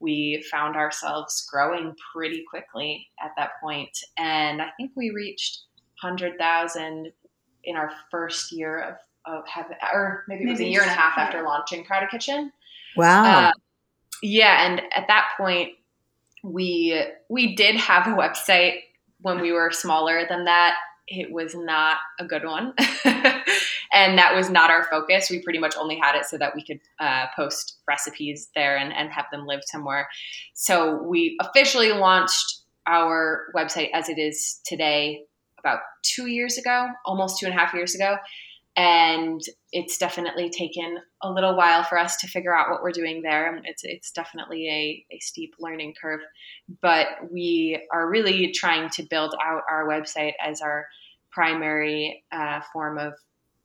we 0.00 0.42
found 0.50 0.76
ourselves 0.76 1.46
growing 1.52 1.94
pretty 2.12 2.44
quickly 2.48 3.06
at 3.22 3.32
that 3.36 3.50
point. 3.60 3.96
And 4.16 4.62
i 4.62 4.68
think 4.76 4.92
we 4.96 5.10
reached 5.10 5.60
100000 6.02 7.12
in 7.64 7.76
our 7.76 7.90
first 8.10 8.50
year 8.52 8.78
of, 8.80 8.94
of 9.32 9.46
having 9.46 9.76
or 9.92 10.24
maybe 10.26 10.44
it 10.44 10.50
was 10.50 10.58
maybe 10.58 10.70
a 10.70 10.72
year 10.72 10.82
and 10.82 10.90
a 10.90 10.94
half 10.94 11.18
after 11.18 11.42
launching 11.42 11.84
crowded 11.84 12.10
kitchen. 12.10 12.50
Wow. 12.96 13.48
Uh, 13.48 13.52
yeah, 14.22 14.66
and 14.66 14.80
at 14.94 15.06
that 15.08 15.30
point, 15.36 15.70
we 16.42 17.02
we 17.28 17.54
did 17.54 17.76
have 17.76 18.06
a 18.06 18.16
website 18.16 18.80
when 19.20 19.40
we 19.40 19.52
were 19.52 19.70
smaller 19.70 20.24
than 20.28 20.44
that. 20.44 20.74
It 21.06 21.32
was 21.32 21.54
not 21.54 21.98
a 22.20 22.24
good 22.24 22.44
one, 22.44 22.74
and 23.04 24.18
that 24.18 24.34
was 24.34 24.50
not 24.50 24.70
our 24.70 24.84
focus. 24.84 25.30
We 25.30 25.42
pretty 25.42 25.58
much 25.58 25.74
only 25.76 25.98
had 25.98 26.16
it 26.16 26.26
so 26.26 26.36
that 26.38 26.54
we 26.54 26.64
could 26.64 26.80
uh, 27.00 27.26
post 27.34 27.78
recipes 27.88 28.48
there 28.54 28.76
and, 28.76 28.92
and 28.92 29.10
have 29.10 29.26
them 29.32 29.46
live 29.46 29.60
somewhere. 29.64 30.08
So 30.54 31.02
we 31.02 31.38
officially 31.40 31.92
launched 31.92 32.60
our 32.86 33.46
website 33.56 33.88
as 33.94 34.08
it 34.08 34.18
is 34.18 34.60
today 34.66 35.22
about 35.58 35.80
two 36.02 36.26
years 36.26 36.58
ago, 36.58 36.88
almost 37.06 37.38
two 37.38 37.46
and 37.46 37.54
a 37.54 37.58
half 37.58 37.74
years 37.74 37.94
ago 37.94 38.16
and 38.78 39.40
it's 39.72 39.98
definitely 39.98 40.48
taken 40.48 40.98
a 41.20 41.32
little 41.32 41.56
while 41.56 41.82
for 41.82 41.98
us 41.98 42.16
to 42.18 42.28
figure 42.28 42.56
out 42.56 42.70
what 42.70 42.80
we're 42.80 42.92
doing 42.92 43.22
there. 43.22 43.60
It's 43.64 43.82
it's 43.82 44.12
definitely 44.12 44.68
a, 44.68 45.16
a 45.16 45.18
steep 45.18 45.54
learning 45.58 45.94
curve, 46.00 46.20
but 46.80 47.08
we 47.28 47.84
are 47.92 48.08
really 48.08 48.52
trying 48.52 48.88
to 48.90 49.02
build 49.02 49.34
out 49.44 49.62
our 49.68 49.88
website 49.88 50.34
as 50.40 50.60
our 50.60 50.86
primary 51.32 52.22
uh, 52.30 52.60
form 52.72 52.98
of 52.98 53.14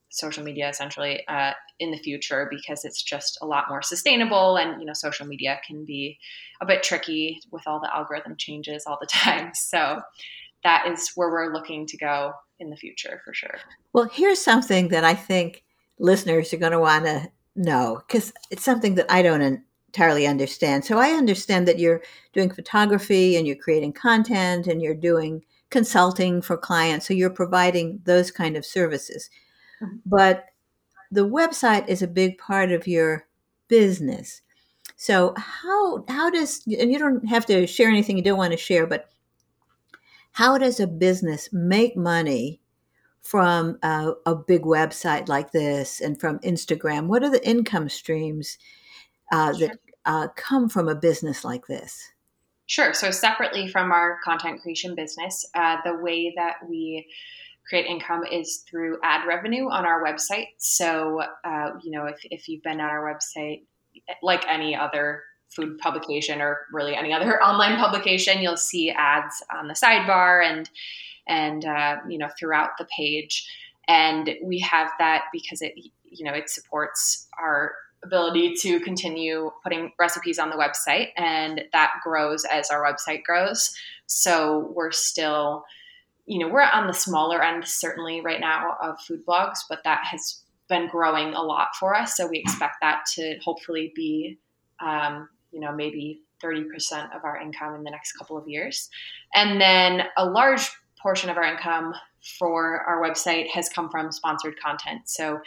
social 0.10 0.44
media, 0.44 0.68
essentially 0.68 1.26
uh, 1.28 1.52
in 1.78 1.92
the 1.92 1.98
future, 1.98 2.48
because 2.50 2.84
it's 2.84 3.04
just 3.04 3.38
a 3.44 3.46
lot 3.46 3.66
more 3.70 3.84
sustainable. 3.84 4.58
And 4.58 4.82
you 4.82 4.88
know, 4.88 4.94
social 4.94 5.28
media 5.28 5.60
can 5.68 5.86
be 5.86 6.18
a 6.60 6.66
bit 6.66 6.82
tricky 6.82 7.40
with 7.52 7.68
all 7.68 7.80
the 7.80 7.96
algorithm 7.96 8.36
changes 8.36 8.86
all 8.88 8.98
the 9.00 9.08
time. 9.12 9.54
So 9.54 10.02
that 10.64 10.88
is 10.88 11.12
where 11.14 11.30
we're 11.30 11.54
looking 11.54 11.86
to 11.86 11.98
go 11.98 12.34
in 12.60 12.70
the 12.70 12.78
future 12.78 13.22
for 13.26 13.34
sure. 13.34 13.58
Well, 13.94 14.10
here's 14.12 14.42
something 14.42 14.90
that 14.90 15.04
I 15.04 15.14
think 15.14 15.64
listeners 16.00 16.54
are 16.54 16.58
going 16.58 16.72
to 16.72 16.80
want 16.80 17.06
to 17.06 17.30
know 17.56 18.02
because 18.08 18.34
it's 18.52 18.64
something 18.64 18.96
that 18.96 19.12
I 19.12 19.22
don't 19.22 19.64
entirely 19.88 20.26
understand. 20.26 20.86
So 20.86 20.98
I 20.98 21.12
understand 21.12 21.68
that 21.68 21.80
you're 21.80 22.02
doing 22.34 22.50
photography 22.50 23.36
and 23.36 23.46
you're 23.46 23.56
creating 23.56 23.94
content 23.94 24.68
and 24.68 24.82
you're 24.82 24.96
doing 24.96 25.44
consulting 25.70 26.42
for 26.42 26.58
clients. 26.58 27.08
So 27.08 27.14
you're 27.14 27.30
providing 27.30 28.00
those 28.06 28.32
kind 28.32 28.56
of 28.56 28.66
services. 28.66 29.30
Mm-hmm. 29.82 29.98
But 30.06 30.46
the 31.12 31.28
website 31.28 31.88
is 31.88 32.02
a 32.02 32.08
big 32.08 32.38
part 32.38 32.72
of 32.72 32.88
your 32.88 33.28
business. 33.68 34.42
So 34.96 35.34
how 35.38 36.06
how 36.08 36.30
does 36.30 36.66
and 36.66 36.92
you 36.92 36.98
don't 36.98 37.26
have 37.28 37.46
to 37.48 37.68
share 37.68 37.90
anything 37.90 38.18
you 38.18 38.24
don't 38.24 38.38
want 38.38 38.52
to 38.52 38.58
share, 38.58 38.88
but 38.88 39.10
how 40.34 40.58
does 40.58 40.80
a 40.80 40.88
business 40.88 41.50
make 41.52 41.96
money 41.96 42.60
from 43.22 43.78
a, 43.84 44.14
a 44.26 44.36
big 44.36 44.64
website 44.64 45.28
like 45.28 45.52
this 45.52 46.02
and 46.02 46.20
from 46.20 46.40
Instagram? 46.40 47.08
What 47.08 47.24
are 47.24 47.30
the 47.30 47.48
income 47.48 47.88
streams 47.88 48.58
uh, 49.32 49.54
that 49.54 49.80
uh, 50.06 50.28
come 50.36 50.70
from 50.70 50.90
a 50.90 50.96
business 50.96 51.46
like 51.46 51.68
this? 51.68 52.12
Sure. 52.66 52.94
So, 52.94 53.12
separately 53.12 53.68
from 53.68 53.92
our 53.92 54.20
content 54.24 54.62
creation 54.62 54.96
business, 54.96 55.46
uh, 55.54 55.78
the 55.86 55.98
way 55.98 56.34
that 56.36 56.56
we 56.68 57.08
create 57.68 57.86
income 57.86 58.24
is 58.30 58.64
through 58.70 58.98
ad 59.04 59.28
revenue 59.28 59.70
on 59.70 59.86
our 59.86 60.04
website. 60.04 60.48
So, 60.58 61.22
uh, 61.44 61.72
you 61.84 61.92
know, 61.92 62.06
if, 62.06 62.18
if 62.24 62.48
you've 62.48 62.64
been 62.64 62.82
on 62.82 62.90
our 62.90 63.14
website, 63.14 63.64
like 64.22 64.44
any 64.48 64.76
other 64.76 65.24
food 65.56 65.78
publication 65.78 66.42
or 66.42 66.66
really 66.72 66.96
any 66.96 67.14
other 67.14 67.42
online 67.44 67.78
publication, 67.78 68.42
you'll 68.42 68.58
see 68.58 68.92
ads 68.92 69.44
on 69.56 69.68
the 69.68 69.74
sidebar 69.74 70.46
and 70.46 70.70
and 71.28 71.66
uh, 71.66 71.98
you 72.08 72.18
know 72.18 72.30
throughout 72.38 72.72
the 72.78 72.88
page. 72.96 73.48
And 73.88 74.36
we 74.42 74.60
have 74.60 74.90
that 75.00 75.26
because 75.32 75.62
it 75.62 75.74
you 76.04 76.26
know 76.26 76.34
it 76.34 76.50
supports 76.50 77.28
our 77.40 77.74
ability 78.04 78.54
to 78.54 78.80
continue 78.82 79.52
putting 79.64 79.92
recipes 80.00 80.38
on 80.38 80.50
the 80.50 80.56
website 80.56 81.10
and 81.18 81.64
that 81.72 81.94
grows 82.04 82.46
as 82.46 82.70
our 82.70 82.84
website 82.84 83.24
grows 83.24 83.74
so 84.08 84.72
we're 84.76 84.92
still 84.92 85.64
you 86.26 86.38
know 86.38 86.48
we're 86.48 86.62
on 86.62 86.88
the 86.88 86.94
smaller 86.94 87.42
end 87.42 87.66
certainly 87.66 88.22
right 88.22 88.40
now 88.40 88.76
of 88.82 89.00
food 89.02 89.26
blogs 89.26 89.60
but 89.70 89.84
that 89.84 90.02
has 90.04 90.42
been 90.70 90.88
growing 90.88 91.34
a 91.34 91.42
lot 91.42 91.70
for 91.80 91.96
us 91.96 92.18
so 92.18 92.28
we 92.28 92.40
expect 92.40 92.76
that 92.82 93.04
to 93.06 93.38
hopefully 93.44 93.92
be 93.96 94.38
um, 94.80 95.30
you 95.54 95.60
know, 95.60 95.72
maybe 95.72 96.22
30% 96.44 97.16
of 97.16 97.24
our 97.24 97.40
income 97.40 97.76
in 97.76 97.84
the 97.84 97.92
next 97.92 98.14
couple 98.14 98.38
of 98.38 98.48
years. 98.48 98.90
And 99.34 99.62
then 99.62 100.08
a 100.18 100.26
large 100.26 100.70
portion 101.02 101.30
of 101.30 101.38
our 101.38 101.44
income 101.44 101.94
for 102.40 102.82
our 102.82 103.02
website 103.02 103.48
has 103.50 103.70
come 103.70 103.90
from 103.90 104.12
sponsored 104.12 104.60
content. 104.60 105.02
So 105.06 105.40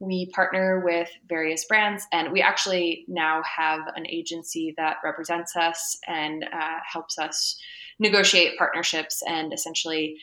we 0.00 0.26
partner 0.26 0.80
with 0.84 1.10
various 1.28 1.64
brands, 1.64 2.06
and 2.12 2.30
we 2.30 2.40
actually 2.40 3.04
now 3.08 3.42
have 3.42 3.80
an 3.96 4.06
agency 4.06 4.74
that 4.76 4.98
represents 5.02 5.56
us 5.56 5.98
and 6.06 6.44
uh, 6.44 6.78
helps 6.90 7.18
us 7.18 7.58
negotiate 7.98 8.56
partnerships 8.56 9.22
and 9.26 9.52
essentially 9.52 10.16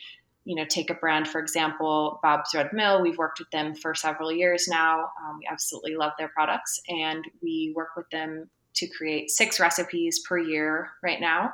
you 0.44 0.54
know 0.54 0.64
take 0.64 0.88
a 0.88 0.94
brand 0.94 1.28
for 1.28 1.40
example 1.40 2.18
bob's 2.22 2.54
red 2.54 2.72
mill 2.72 3.02
we've 3.02 3.18
worked 3.18 3.38
with 3.38 3.50
them 3.50 3.74
for 3.74 3.94
several 3.94 4.32
years 4.32 4.66
now 4.66 5.00
um, 5.20 5.38
we 5.38 5.46
absolutely 5.50 5.94
love 5.94 6.12
their 6.18 6.28
products 6.28 6.80
and 6.88 7.24
we 7.42 7.72
work 7.76 7.90
with 7.96 8.08
them 8.10 8.48
to 8.76 8.86
create 8.86 9.30
six 9.30 9.58
recipes 9.60 10.20
per 10.20 10.38
year 10.38 10.90
right 11.02 11.20
now. 11.20 11.52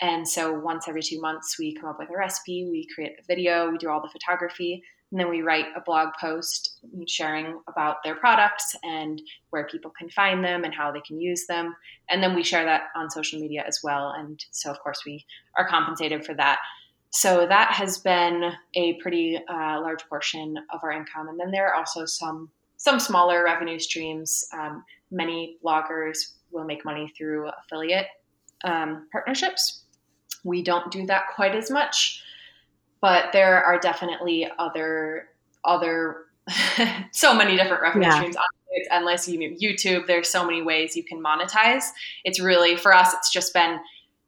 And 0.00 0.26
so 0.26 0.52
once 0.52 0.88
every 0.88 1.02
two 1.02 1.20
months, 1.20 1.58
we 1.58 1.74
come 1.74 1.90
up 1.90 1.98
with 1.98 2.10
a 2.10 2.16
recipe, 2.16 2.66
we 2.70 2.86
create 2.94 3.16
a 3.18 3.26
video, 3.26 3.70
we 3.70 3.78
do 3.78 3.90
all 3.90 4.00
the 4.00 4.08
photography, 4.08 4.82
and 5.10 5.18
then 5.18 5.28
we 5.28 5.42
write 5.42 5.66
a 5.76 5.80
blog 5.80 6.10
post 6.20 6.78
sharing 7.06 7.60
about 7.68 7.96
their 8.04 8.14
products 8.14 8.76
and 8.84 9.20
where 9.50 9.66
people 9.66 9.92
can 9.98 10.08
find 10.08 10.44
them 10.44 10.64
and 10.64 10.72
how 10.72 10.92
they 10.92 11.00
can 11.00 11.20
use 11.20 11.46
them. 11.46 11.74
And 12.08 12.22
then 12.22 12.34
we 12.34 12.44
share 12.44 12.64
that 12.64 12.84
on 12.94 13.10
social 13.10 13.40
media 13.40 13.64
as 13.66 13.80
well. 13.82 14.14
And 14.16 14.42
so, 14.52 14.70
of 14.70 14.78
course, 14.80 15.02
we 15.04 15.24
are 15.56 15.68
compensated 15.68 16.24
for 16.24 16.34
that. 16.34 16.58
So 17.10 17.44
that 17.48 17.72
has 17.72 17.98
been 17.98 18.52
a 18.76 18.94
pretty 19.02 19.36
uh, 19.36 19.80
large 19.80 20.08
portion 20.08 20.56
of 20.72 20.80
our 20.84 20.92
income. 20.92 21.28
And 21.28 21.40
then 21.40 21.50
there 21.50 21.68
are 21.68 21.74
also 21.74 22.06
some 22.06 22.50
some 22.76 22.98
smaller 22.98 23.44
revenue 23.44 23.78
streams. 23.78 24.44
Um, 24.54 24.84
many 25.10 25.58
bloggers 25.62 26.34
will 26.52 26.64
make 26.64 26.84
money 26.84 27.12
through 27.16 27.48
affiliate 27.48 28.06
um, 28.64 29.08
partnerships. 29.12 29.84
We 30.44 30.62
don't 30.62 30.90
do 30.90 31.06
that 31.06 31.28
quite 31.34 31.54
as 31.54 31.70
much, 31.70 32.22
but 33.00 33.32
there 33.32 33.62
are 33.62 33.78
definitely 33.78 34.48
other 34.58 35.28
other 35.64 36.26
so 37.12 37.34
many 37.34 37.56
different 37.56 37.82
revenue 37.82 38.06
yeah. 38.06 38.16
streams. 38.16 38.36
It's 38.72 38.88
endless. 38.90 39.28
You 39.28 39.38
YouTube. 39.38 40.06
There's 40.06 40.28
so 40.28 40.44
many 40.44 40.62
ways 40.62 40.96
you 40.96 41.04
can 41.04 41.22
monetize. 41.22 41.84
It's 42.24 42.40
really 42.40 42.76
for 42.76 42.94
us. 42.94 43.12
It's 43.14 43.32
just 43.32 43.52
been 43.52 43.80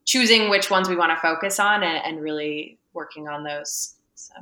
choosing 0.05 0.50
which 0.50 0.71
ones 0.71 0.88
we 0.88 0.97
want 0.97 1.11
to 1.11 1.21
focus 1.21 1.61
on 1.61 1.83
and, 1.83 2.05
and 2.05 2.23
really 2.23 2.79
working 2.93 3.29
on 3.29 3.45
those. 3.45 3.95
So, 4.14 4.35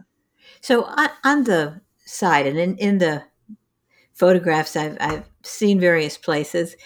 so 0.61 0.85
on, 0.85 1.09
on 1.25 1.45
the 1.45 1.81
side 2.05 2.47
and 2.47 2.59
in, 2.59 2.77
in 2.77 2.99
the 2.99 3.23
photographs 4.15 4.77
I've, 4.77 4.97
I've 5.01 5.29
seen 5.43 5.81
various 5.81 6.19
places, 6.19 6.77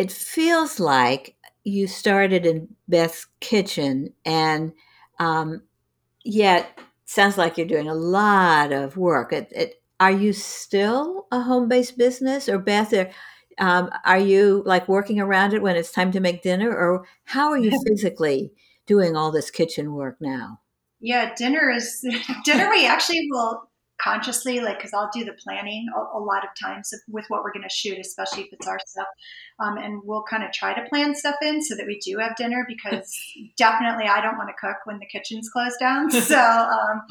it 0.00 0.10
feels 0.10 0.80
like 0.80 1.36
you 1.62 1.86
started 1.86 2.46
in 2.46 2.74
Beth's 2.88 3.26
kitchen, 3.40 4.14
and 4.24 4.72
um, 5.18 5.60
yet 6.24 6.80
sounds 7.04 7.36
like 7.36 7.58
you're 7.58 7.66
doing 7.66 7.86
a 7.86 7.94
lot 7.94 8.72
of 8.72 8.96
work. 8.96 9.30
It, 9.30 9.52
it, 9.54 9.82
are 10.00 10.10
you 10.10 10.32
still 10.32 11.26
a 11.30 11.42
home-based 11.42 11.98
business, 11.98 12.48
or 12.48 12.58
Beth? 12.58 12.94
Or, 12.94 13.10
um, 13.58 13.90
are 14.06 14.18
you 14.18 14.62
like 14.64 14.88
working 14.88 15.20
around 15.20 15.52
it 15.52 15.60
when 15.60 15.76
it's 15.76 15.92
time 15.92 16.12
to 16.12 16.20
make 16.20 16.42
dinner, 16.42 16.70
or 16.70 17.06
how 17.24 17.50
are 17.50 17.58
you 17.58 17.78
physically 17.86 18.52
doing 18.86 19.16
all 19.16 19.30
this 19.30 19.50
kitchen 19.50 19.92
work 19.92 20.16
now? 20.18 20.60
Yeah, 20.98 21.34
dinner 21.34 21.70
is 21.70 22.02
dinner. 22.46 22.70
We 22.70 22.86
actually 22.86 23.28
will 23.30 23.69
consciously 24.02 24.60
like 24.60 24.78
because 24.78 24.92
i'll 24.94 25.10
do 25.12 25.24
the 25.24 25.32
planning 25.32 25.86
a, 25.94 26.18
a, 26.18 26.20
lot 26.20 26.42
of 26.44 26.50
times 26.60 26.92
with 27.08 27.24
what 27.28 27.42
we're 27.42 27.52
going 27.52 27.62
to 27.62 27.74
shoot 27.74 27.98
especially 27.98 28.44
if 28.44 28.52
it's 28.52 28.66
our 28.66 28.78
stuff. 28.86 29.06
Um, 29.58 29.76
and 29.76 30.00
we'll 30.04 30.22
kind 30.22 30.42
of 30.42 30.52
try 30.52 30.72
to 30.72 30.88
plan 30.88 31.14
stuff 31.14 31.36
in 31.42 31.62
so 31.62 31.76
that 31.76 31.86
we 31.86 31.98
do 31.98 32.18
have 32.18 32.36
dinner 32.36 32.64
because 32.66 33.14
definitely 33.56 34.06
i 34.06 34.20
don't 34.20 34.38
want 34.38 34.48
to 34.48 34.66
cook 34.66 34.78
when 34.84 34.98
the 34.98 35.06
kitchen's 35.06 35.48
closed 35.50 35.78
down. 35.78 36.10
So 36.30 36.38
um, 36.38 37.02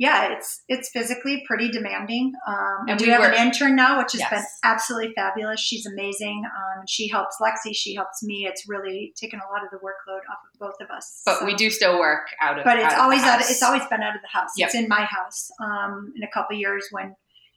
yeah, 0.00 0.32
it's 0.32 0.62
it's 0.66 0.88
physically 0.88 1.44
pretty 1.46 1.68
demanding. 1.68 2.32
Um, 2.48 2.86
and 2.88 2.98
we, 2.98 3.08
we 3.08 3.12
have 3.12 3.22
an 3.22 3.34
intern 3.34 3.76
now, 3.76 3.98
which 3.98 4.12
has 4.12 4.20
yes. 4.20 4.30
been 4.30 4.44
absolutely 4.64 5.12
fabulous. 5.14 5.60
She's 5.60 5.84
amazing. 5.84 6.42
Um, 6.46 6.86
she 6.88 7.06
helps 7.06 7.36
Lexi. 7.38 7.74
She 7.74 7.96
helps 7.96 8.22
me. 8.22 8.46
It's 8.46 8.66
really 8.66 9.12
taken 9.14 9.40
a 9.46 9.52
lot 9.52 9.62
of 9.62 9.68
the 9.70 9.76
workload 9.76 10.20
off 10.30 10.38
of 10.54 10.58
both 10.58 10.80
of 10.80 10.88
us. 10.88 11.20
But 11.26 11.40
so. 11.40 11.44
we 11.44 11.54
do 11.54 11.68
still 11.68 11.98
work 11.98 12.28
out 12.40 12.58
of. 12.58 12.64
But 12.64 12.78
it's 12.78 12.94
always 12.94 13.22
out. 13.24 13.42
Of, 13.42 13.50
it's 13.50 13.62
always 13.62 13.84
been 13.90 14.00
out 14.00 14.16
of 14.16 14.22
the 14.22 14.28
house. 14.28 14.52
Yep. 14.56 14.68
It's 14.68 14.74
in 14.74 14.88
my 14.88 15.02
house. 15.02 15.50
Um, 15.60 16.14
in 16.16 16.22
a 16.22 16.30
couple 16.32 16.56
years, 16.56 16.86
when 16.90 17.14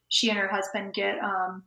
she 0.10 0.30
and 0.30 0.38
her 0.38 0.50
husband 0.50 0.94
get 0.94 1.20
um, 1.20 1.64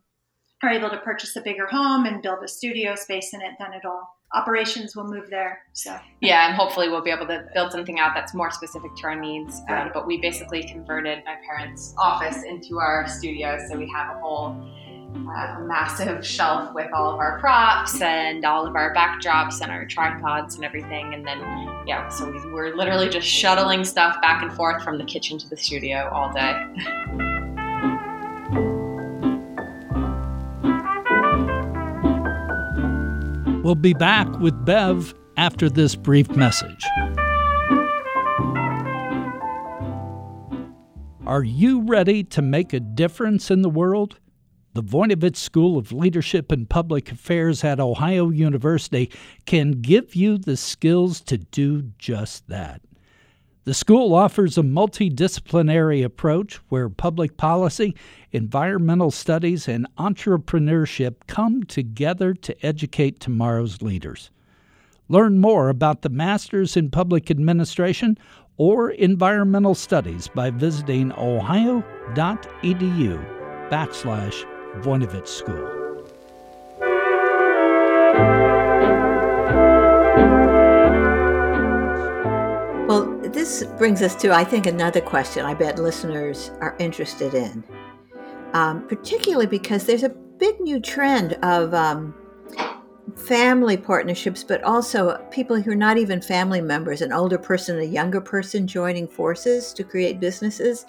are 0.63 0.69
able 0.69 0.89
to 0.89 0.97
purchase 0.97 1.35
a 1.35 1.41
bigger 1.41 1.67
home 1.67 2.05
and 2.05 2.21
build 2.21 2.43
a 2.43 2.47
studio 2.47 2.95
space 2.95 3.33
in 3.33 3.41
it, 3.41 3.51
then 3.59 3.73
it'll 3.73 4.09
operations 4.33 4.95
will 4.95 5.05
move 5.05 5.29
there. 5.29 5.59
So 5.73 5.97
yeah, 6.21 6.47
and 6.47 6.55
hopefully 6.55 6.89
we'll 6.89 7.03
be 7.03 7.11
able 7.11 7.27
to 7.27 7.47
build 7.53 7.71
something 7.71 7.99
out 7.99 8.11
that's 8.13 8.33
more 8.33 8.51
specific 8.51 8.95
to 8.97 9.03
our 9.07 9.15
needs. 9.15 9.61
Um, 9.69 9.91
but 9.93 10.05
we 10.05 10.19
basically 10.19 10.63
converted 10.63 11.23
my 11.25 11.35
parents' 11.47 11.93
office 11.97 12.43
into 12.43 12.79
our 12.79 13.07
studio, 13.07 13.57
so 13.69 13.77
we 13.77 13.89
have 13.89 14.17
a 14.17 14.19
whole 14.19 14.55
uh, 15.15 15.59
massive 15.61 16.25
shelf 16.25 16.73
with 16.73 16.91
all 16.93 17.13
of 17.13 17.19
our 17.19 17.39
props 17.39 18.01
and 18.01 18.43
all 18.43 18.67
of 18.67 18.75
our 18.75 18.93
backdrops 18.93 19.61
and 19.61 19.71
our 19.71 19.85
tripods 19.85 20.55
and 20.55 20.65
everything. 20.65 21.13
And 21.13 21.25
then 21.25 21.39
yeah, 21.85 22.09
so 22.09 22.29
we're 22.51 22.75
literally 22.75 23.09
just 23.09 23.27
shuttling 23.27 23.85
stuff 23.85 24.19
back 24.21 24.41
and 24.43 24.51
forth 24.51 24.83
from 24.83 24.97
the 24.97 25.05
kitchen 25.05 25.37
to 25.37 25.49
the 25.49 25.57
studio 25.57 26.09
all 26.11 26.33
day. 26.33 27.33
We'll 33.67 33.75
be 33.75 33.93
back 33.93 34.29
with 34.39 34.63
Bev 34.63 35.13
after 35.35 35.69
this 35.69 35.93
brief 35.93 36.29
message. 36.29 36.85
Are 41.25 41.43
you 41.43 41.81
ready 41.81 42.23
to 42.23 42.41
make 42.41 42.71
a 42.71 42.79
difference 42.79 43.51
in 43.51 43.63
the 43.63 43.69
world? 43.69 44.21
The 44.73 44.83
Voinovich 44.83 45.35
School 45.35 45.77
of 45.77 45.91
Leadership 45.91 46.49
and 46.49 46.69
Public 46.69 47.11
Affairs 47.11 47.65
at 47.65 47.81
Ohio 47.81 48.29
University 48.29 49.11
can 49.45 49.81
give 49.81 50.15
you 50.15 50.37
the 50.37 50.55
skills 50.55 51.19
to 51.23 51.37
do 51.37 51.91
just 51.97 52.47
that. 52.47 52.86
The 53.67 53.73
school 53.73 54.15
offers 54.15 54.57
a 54.57 54.61
multidisciplinary 54.61 56.01
approach 56.01 56.61
where 56.69 56.87
public 56.87 57.35
policy, 57.35 57.97
environmental 58.31 59.11
studies, 59.11 59.67
and 59.67 59.85
entrepreneurship 59.97 61.15
come 61.27 61.63
together 61.63 62.33
to 62.33 62.65
educate 62.65 63.19
tomorrow's 63.19 63.81
leaders. 63.81 64.31
Learn 65.09 65.39
more 65.39 65.67
about 65.67 66.01
the 66.01 66.07
Masters 66.07 66.77
in 66.77 66.91
Public 66.91 67.29
Administration 67.29 68.17
or 68.55 68.91
Environmental 68.91 69.75
Studies 69.75 70.29
by 70.29 70.49
visiting 70.49 71.11
ohio.edu 71.17 71.83
backslash 73.69 74.45
Voinovich 74.81 75.27
School. 75.27 75.76
This 83.37 83.63
brings 83.77 84.01
us 84.01 84.15
to, 84.15 84.33
I 84.33 84.43
think, 84.43 84.65
another 84.65 84.99
question 84.99 85.45
I 85.45 85.53
bet 85.53 85.77
listeners 85.77 86.49
are 86.59 86.75
interested 86.79 87.35
in, 87.35 87.63
um, 88.53 88.87
particularly 88.87 89.45
because 89.45 89.85
there's 89.85 90.01
a 90.01 90.09
big 90.09 90.59
new 90.59 90.79
trend 90.79 91.33
of 91.43 91.71
um, 91.71 92.15
family 93.15 93.77
partnerships, 93.77 94.43
but 94.43 94.63
also 94.63 95.23
people 95.29 95.61
who 95.61 95.69
are 95.69 95.75
not 95.75 95.99
even 95.99 96.19
family 96.19 96.61
members, 96.61 97.03
an 97.03 97.13
older 97.13 97.37
person, 97.37 97.77
a 97.77 97.83
younger 97.83 98.21
person 98.21 98.65
joining 98.65 99.07
forces 99.07 99.71
to 99.73 99.83
create 99.83 100.19
businesses. 100.19 100.87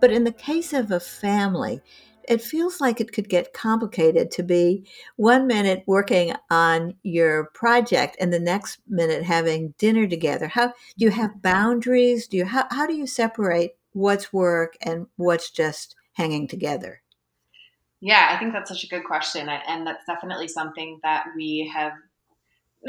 But 0.00 0.12
in 0.12 0.22
the 0.22 0.30
case 0.30 0.72
of 0.72 0.92
a 0.92 1.00
family, 1.00 1.82
it 2.28 2.42
feels 2.42 2.80
like 2.80 3.00
it 3.00 3.12
could 3.12 3.28
get 3.28 3.54
complicated 3.54 4.30
to 4.32 4.42
be 4.42 4.86
one 5.16 5.46
minute 5.46 5.82
working 5.86 6.34
on 6.50 6.94
your 7.02 7.46
project 7.54 8.16
and 8.20 8.32
the 8.32 8.38
next 8.38 8.80
minute 8.86 9.22
having 9.22 9.74
dinner 9.78 10.06
together. 10.06 10.46
How 10.46 10.68
do 10.68 10.72
you 11.04 11.10
have 11.10 11.30
mm-hmm. 11.30 11.40
boundaries? 11.40 12.28
Do 12.28 12.36
you 12.36 12.44
how, 12.44 12.66
how 12.70 12.86
do 12.86 12.94
you 12.94 13.06
separate 13.06 13.72
what's 13.92 14.32
work 14.32 14.76
and 14.82 15.06
what's 15.16 15.50
just 15.50 15.96
hanging 16.12 16.46
together? 16.46 17.00
Yeah, 18.00 18.28
I 18.30 18.38
think 18.38 18.52
that's 18.52 18.70
such 18.70 18.84
a 18.84 18.88
good 18.88 19.04
question. 19.04 19.48
And 19.48 19.86
that's 19.86 20.04
definitely 20.06 20.48
something 20.48 21.00
that 21.02 21.26
we 21.34 21.70
have 21.74 21.92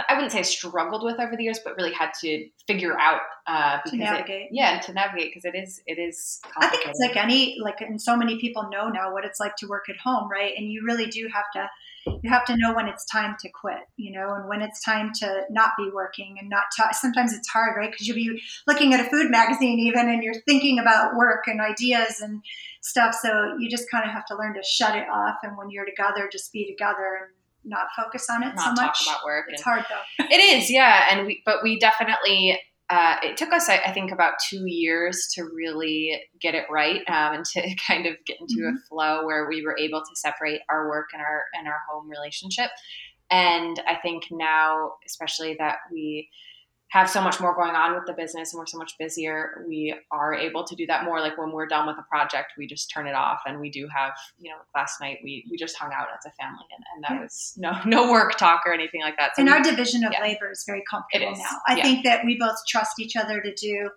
I 0.07 0.13
wouldn't 0.13 0.31
say 0.31 0.43
struggled 0.43 1.03
with 1.03 1.19
over 1.19 1.35
the 1.35 1.43
years, 1.43 1.59
but 1.63 1.75
really 1.75 1.91
had 1.91 2.11
to 2.21 2.47
figure 2.67 2.97
out 2.99 3.21
uh, 3.47 3.79
to 3.87 3.97
navigate. 3.97 4.43
It, 4.43 4.49
yeah, 4.51 4.79
to 4.81 4.93
navigate 4.93 5.31
because 5.33 5.45
it 5.45 5.57
is 5.57 5.81
it 5.87 5.99
is. 5.99 6.39
I 6.57 6.67
think 6.67 6.85
it's 6.85 6.99
like 6.99 7.15
any 7.15 7.57
like, 7.59 7.81
and 7.81 7.99
so 7.99 8.15
many 8.15 8.39
people 8.39 8.69
know 8.71 8.89
now 8.89 9.11
what 9.11 9.25
it's 9.25 9.39
like 9.39 9.55
to 9.57 9.67
work 9.67 9.89
at 9.89 9.97
home, 9.97 10.29
right? 10.29 10.53
And 10.55 10.71
you 10.71 10.83
really 10.85 11.07
do 11.07 11.27
have 11.33 11.45
to 11.53 11.69
you 12.05 12.29
have 12.29 12.45
to 12.45 12.55
know 12.57 12.73
when 12.73 12.87
it's 12.87 13.05
time 13.05 13.35
to 13.39 13.49
quit, 13.49 13.81
you 13.97 14.11
know, 14.11 14.33
and 14.33 14.47
when 14.47 14.61
it's 14.61 14.83
time 14.83 15.11
to 15.15 15.41
not 15.49 15.71
be 15.77 15.89
working 15.93 16.37
and 16.39 16.49
not. 16.49 16.63
T- 16.75 16.83
sometimes 16.93 17.33
it's 17.33 17.49
hard, 17.49 17.75
right? 17.75 17.91
Because 17.91 18.07
you'll 18.07 18.15
be 18.15 18.41
looking 18.67 18.93
at 18.93 18.99
a 18.99 19.09
food 19.09 19.31
magazine 19.31 19.79
even, 19.79 20.09
and 20.09 20.23
you're 20.23 20.41
thinking 20.47 20.79
about 20.79 21.15
work 21.15 21.45
and 21.47 21.59
ideas 21.59 22.21
and 22.21 22.41
stuff. 22.81 23.15
So 23.21 23.55
you 23.59 23.69
just 23.69 23.89
kind 23.89 24.05
of 24.05 24.11
have 24.11 24.25
to 24.27 24.37
learn 24.37 24.53
to 24.53 24.63
shut 24.63 24.95
it 24.95 25.07
off, 25.09 25.37
and 25.43 25.57
when 25.57 25.71
you're 25.71 25.85
together, 25.85 26.29
just 26.31 26.53
be 26.53 26.67
together 26.67 27.19
and 27.23 27.33
not 27.69 27.87
focus 27.95 28.27
on 28.29 28.43
it 28.43 28.55
not 28.55 28.77
so 28.77 28.83
much. 28.83 29.07
about 29.07 29.23
work. 29.23 29.45
It's 29.49 29.61
hard 29.61 29.85
though. 29.89 30.25
It 30.31 30.39
is, 30.39 30.69
yeah, 30.69 31.05
and 31.09 31.27
we 31.27 31.41
but 31.45 31.63
we 31.63 31.79
definitely. 31.79 32.59
Uh, 32.91 33.17
it 33.21 33.37
took 33.37 33.53
us, 33.53 33.69
I, 33.69 33.75
I, 33.85 33.91
think, 33.91 34.11
about 34.11 34.33
two 34.49 34.65
years 34.65 35.27
to 35.35 35.43
really 35.43 36.19
get 36.41 36.55
it 36.55 36.63
right 36.71 37.01
um, 37.07 37.35
and 37.35 37.45
to 37.45 37.75
kind 37.87 38.07
of 38.07 38.15
get 38.25 38.37
into 38.41 38.61
mm-hmm. 38.63 38.77
a 38.77 38.79
flow 38.89 39.27
where 39.27 39.47
we 39.47 39.63
were 39.63 39.77
able 39.77 39.99
to 39.99 40.15
separate 40.15 40.61
our 40.71 40.89
work 40.89 41.09
and 41.13 41.21
our 41.21 41.43
and 41.53 41.67
our 41.67 41.77
home 41.87 42.09
relationship. 42.09 42.71
And 43.29 43.79
I 43.87 43.95
think 44.01 44.23
now, 44.31 44.93
especially 45.05 45.55
that 45.59 45.77
we 45.91 46.29
have 46.89 47.09
so 47.09 47.21
much 47.21 47.39
more 47.39 47.53
going 47.53 47.75
on 47.75 47.93
with 47.93 48.05
the 48.07 48.13
business 48.13 48.51
and 48.51 48.59
we're 48.59 48.65
so 48.65 48.77
much 48.77 48.97
busier, 48.97 49.63
we 49.67 49.93
are 50.11 50.33
able 50.33 50.63
to 50.63 50.75
do 50.75 50.87
that 50.87 51.03
more. 51.03 51.19
Like 51.19 51.37
when 51.37 51.51
we're 51.51 51.67
done 51.67 51.85
with 51.85 51.97
a 51.99 52.03
project, 52.03 52.53
we 52.57 52.65
just 52.65 52.89
turn 52.89 53.05
it 53.05 53.13
off 53.13 53.41
and 53.45 53.59
we 53.59 53.69
do 53.69 53.87
have, 53.95 54.13
you 54.39 54.49
know, 54.49 54.57
last 54.75 54.99
night 54.99 55.19
we, 55.23 55.45
we 55.51 55.57
just 55.57 55.77
hung 55.77 55.91
out 55.93 56.07
as 56.17 56.25
a 56.25 56.31
family 56.31 56.65
and, 56.75 56.83
and 56.95 57.03
that 57.03 57.11
yeah. 57.11 57.21
was 57.21 57.53
no, 57.57 57.77
no 57.85 58.11
work 58.11 58.37
talk 58.37 58.61
or 58.65 58.73
anything 58.73 59.01
like 59.01 59.17
that. 59.17 59.35
So 59.35 59.41
and 59.41 59.49
we, 59.49 59.55
our 59.55 59.61
division 59.61 60.03
of 60.03 60.13
yeah. 60.13 60.21
labor 60.21 60.51
is 60.51 60.63
very 60.65 60.83
comfortable 60.89 61.35
now. 61.37 61.59
I 61.67 61.77
yeah. 61.77 61.83
think 61.83 62.03
that 62.05 62.25
we 62.25 62.37
both 62.39 62.57
trust 62.67 62.99
each 62.99 63.15
other 63.15 63.39
to 63.39 63.53
do 63.53 63.91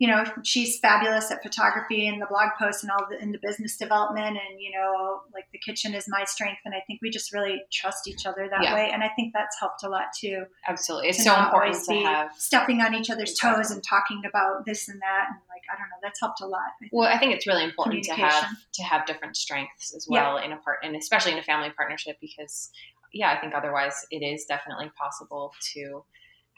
you 0.00 0.08
know, 0.08 0.24
she's 0.42 0.78
fabulous 0.78 1.30
at 1.30 1.42
photography 1.42 2.08
and 2.08 2.22
the 2.22 2.26
blog 2.26 2.48
posts 2.58 2.82
and 2.82 2.90
all 2.90 3.06
the, 3.10 3.22
in 3.22 3.32
the 3.32 3.38
business 3.38 3.76
development. 3.76 4.28
And, 4.28 4.58
you 4.58 4.72
know, 4.72 5.20
like 5.34 5.44
the 5.52 5.58
kitchen 5.58 5.92
is 5.92 6.06
my 6.08 6.24
strength. 6.24 6.62
And 6.64 6.74
I 6.74 6.80
think 6.86 7.00
we 7.02 7.10
just 7.10 7.34
really 7.34 7.60
trust 7.70 8.08
each 8.08 8.24
other 8.24 8.48
that 8.50 8.62
yeah. 8.62 8.74
way. 8.74 8.90
And 8.90 9.04
I 9.04 9.10
think 9.10 9.34
that's 9.34 9.60
helped 9.60 9.82
a 9.82 9.90
lot 9.90 10.06
too. 10.18 10.44
Absolutely. 10.66 11.10
It's 11.10 11.22
so 11.22 11.38
important 11.38 11.84
to 11.84 11.94
have 12.00 12.30
stepping 12.38 12.80
on 12.80 12.94
each 12.94 13.10
other's 13.10 13.32
exactly. 13.32 13.62
toes 13.62 13.70
and 13.72 13.84
talking 13.84 14.22
about 14.26 14.64
this 14.64 14.88
and 14.88 14.98
that. 15.02 15.26
And 15.28 15.38
like, 15.50 15.64
I 15.70 15.78
don't 15.78 15.90
know, 15.90 16.00
that's 16.02 16.18
helped 16.18 16.40
a 16.40 16.46
lot. 16.46 16.70
I 16.82 16.88
well, 16.90 17.06
I 17.06 17.18
think 17.18 17.34
it's 17.34 17.46
really 17.46 17.64
important 17.64 18.02
to 18.04 18.14
have, 18.14 18.48
to 18.72 18.82
have 18.82 19.04
different 19.04 19.36
strengths 19.36 19.94
as 19.94 20.06
well 20.08 20.38
yeah. 20.38 20.46
in 20.46 20.52
a 20.52 20.56
part 20.56 20.78
and 20.82 20.96
especially 20.96 21.32
in 21.32 21.38
a 21.38 21.42
family 21.42 21.68
partnership 21.76 22.16
because 22.22 22.70
yeah, 23.12 23.30
I 23.32 23.38
think 23.38 23.54
otherwise 23.54 24.06
it 24.10 24.22
is 24.24 24.46
definitely 24.46 24.90
possible 24.98 25.52
to, 25.74 26.04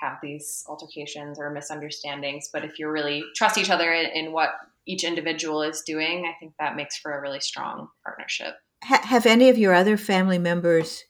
have 0.03 0.19
these 0.23 0.65
altercations 0.69 1.39
or 1.39 1.51
misunderstandings. 1.51 2.51
But 2.53 2.65
if 2.65 2.79
you 2.79 2.89
really 2.89 3.25
trust 3.35 3.57
each 3.57 3.71
other 3.71 3.93
in, 3.93 4.07
in, 4.11 4.33
what 4.33 4.51
each 4.87 5.05
individual 5.05 5.63
is 5.63 5.83
doing, 5.83 6.27
I 6.27 6.37
think 6.39 6.55
that 6.59 6.77
makes 6.77 6.99
for 6.99 7.17
a 7.17 7.21
really 7.21 7.41
strong 7.41 7.89
partnership. 8.05 8.55
Ha- 8.85 9.03
have 9.05 9.27
any 9.27 9.49
of 9.49 9.57
your 9.57 9.73
other 9.73 9.97
family 9.97 10.39
members 10.39 11.05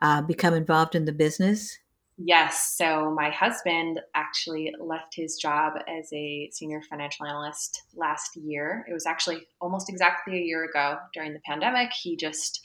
uh, 0.00 0.22
become 0.22 0.54
involved 0.54 0.94
in 0.94 1.04
the 1.04 1.12
business? 1.12 1.78
Yes. 2.16 2.74
So 2.76 3.14
my 3.14 3.30
husband 3.30 4.00
actually 4.14 4.74
left 4.80 5.14
his 5.14 5.36
job 5.36 5.74
as 5.86 6.12
a 6.12 6.50
senior 6.52 6.82
financial 6.90 7.26
analyst 7.26 7.82
last 7.94 8.36
year. 8.36 8.84
It 8.90 8.92
was 8.92 9.06
actually 9.06 9.46
almost 9.60 9.88
exactly 9.88 10.36
a 10.36 10.42
year 10.42 10.64
ago 10.64 10.96
during 11.14 11.32
the 11.32 11.40
pandemic. 11.46 11.92
He 11.92 12.16
just 12.16 12.60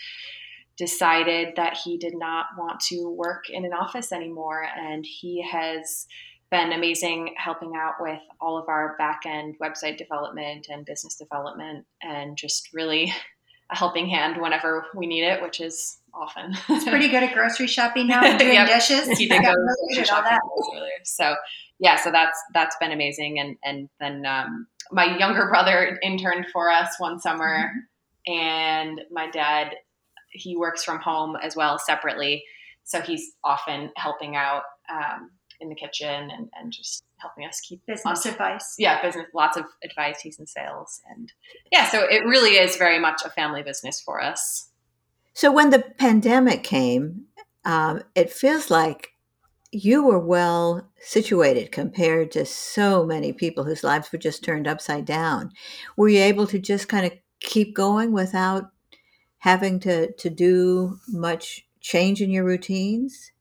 decided 0.77 1.49
that 1.55 1.77
he 1.83 1.97
did 1.97 2.13
not 2.15 2.47
want 2.57 2.79
to 2.79 3.07
work 3.09 3.49
in 3.49 3.65
an 3.65 3.73
office 3.73 4.11
anymore. 4.11 4.65
And 4.75 5.05
he 5.05 5.45
has 5.49 6.07
been 6.49 6.71
amazing 6.71 7.33
helping 7.37 7.73
out 7.75 7.95
with 7.99 8.19
all 8.39 8.57
of 8.57 8.69
our 8.69 8.95
back 8.97 9.21
end 9.25 9.55
website 9.61 9.97
development 9.97 10.67
and 10.69 10.85
business 10.85 11.15
development 11.15 11.85
and 12.01 12.37
just 12.37 12.69
really 12.73 13.13
a 13.71 13.77
helping 13.77 14.07
hand 14.07 14.41
whenever 14.41 14.85
we 14.95 15.07
need 15.07 15.23
it, 15.23 15.41
which 15.41 15.59
is 15.61 15.99
often. 16.13 16.53
He's 16.67 16.83
pretty 16.83 17.07
good 17.07 17.23
at 17.23 17.33
grocery 17.33 17.67
shopping 17.67 18.07
now 18.07 18.23
and 18.23 18.37
doing 18.39 18.53
yep. 18.53 18.67
dishes. 18.67 19.17
He 19.17 19.27
did 19.27 19.41
go 19.41 19.53
grocery 19.53 20.05
shopping 20.05 20.37
earlier. 20.75 20.91
So 21.03 21.35
yeah, 21.79 21.97
so 21.97 22.11
that's 22.11 22.37
that's 22.53 22.75
been 22.79 22.91
amazing. 22.91 23.39
And 23.39 23.57
and 23.63 23.89
then 23.99 24.25
um, 24.25 24.67
my 24.91 25.17
younger 25.17 25.47
brother 25.47 25.97
interned 26.03 26.45
for 26.53 26.69
us 26.69 26.95
one 26.99 27.19
summer, 27.19 27.71
mm-hmm. 28.27 28.33
and 28.33 29.01
my 29.11 29.29
dad 29.29 29.75
he 30.33 30.57
works 30.57 30.83
from 30.83 30.99
home 30.99 31.35
as 31.41 31.55
well 31.55 31.79
separately, 31.79 32.43
so 32.83 33.01
he's 33.01 33.33
often 33.43 33.91
helping 33.95 34.35
out 34.35 34.63
um, 34.89 35.31
in 35.59 35.69
the 35.69 35.75
kitchen 35.75 36.29
and, 36.31 36.49
and 36.59 36.71
just 36.71 37.03
helping 37.17 37.45
us 37.45 37.61
keep 37.61 37.85
business 37.85 38.25
on, 38.25 38.31
advice. 38.31 38.75
Yeah, 38.77 39.01
business, 39.01 39.27
lots 39.33 39.57
of 39.57 39.65
advice. 39.83 40.19
He's 40.21 40.39
in 40.39 40.47
sales, 40.47 41.01
and 41.09 41.31
yeah, 41.71 41.87
so 41.89 42.03
it 42.03 42.25
really 42.25 42.57
is 42.57 42.75
very 42.75 42.99
much 42.99 43.21
a 43.25 43.29
family 43.29 43.63
business 43.63 44.01
for 44.01 44.21
us. 44.21 44.69
So 45.33 45.51
when 45.51 45.71
the 45.71 45.79
pandemic 45.97 46.63
came, 46.63 47.25
um, 47.65 48.03
it 48.13 48.31
feels 48.31 48.69
like 48.69 49.13
you 49.71 50.05
were 50.05 50.19
well 50.19 50.87
situated 50.99 51.71
compared 51.71 52.31
to 52.31 52.45
so 52.45 53.05
many 53.05 53.33
people 53.33 53.63
whose 53.63 53.83
lives 53.83 54.11
were 54.11 54.19
just 54.19 54.43
turned 54.43 54.67
upside 54.67 55.05
down. 55.05 55.51
Were 55.97 56.09
you 56.09 56.19
able 56.19 56.45
to 56.47 56.59
just 56.59 56.87
kind 56.87 57.07
of 57.07 57.13
keep 57.39 57.73
going 57.73 58.11
without 58.11 58.69
having 59.43 59.77
to, 59.77 60.09
to 60.13 60.29
do 60.29 60.97
much 61.09 61.65
change 61.81 62.21
in 62.21 62.29
your 62.29 62.45
routines? 62.45 63.33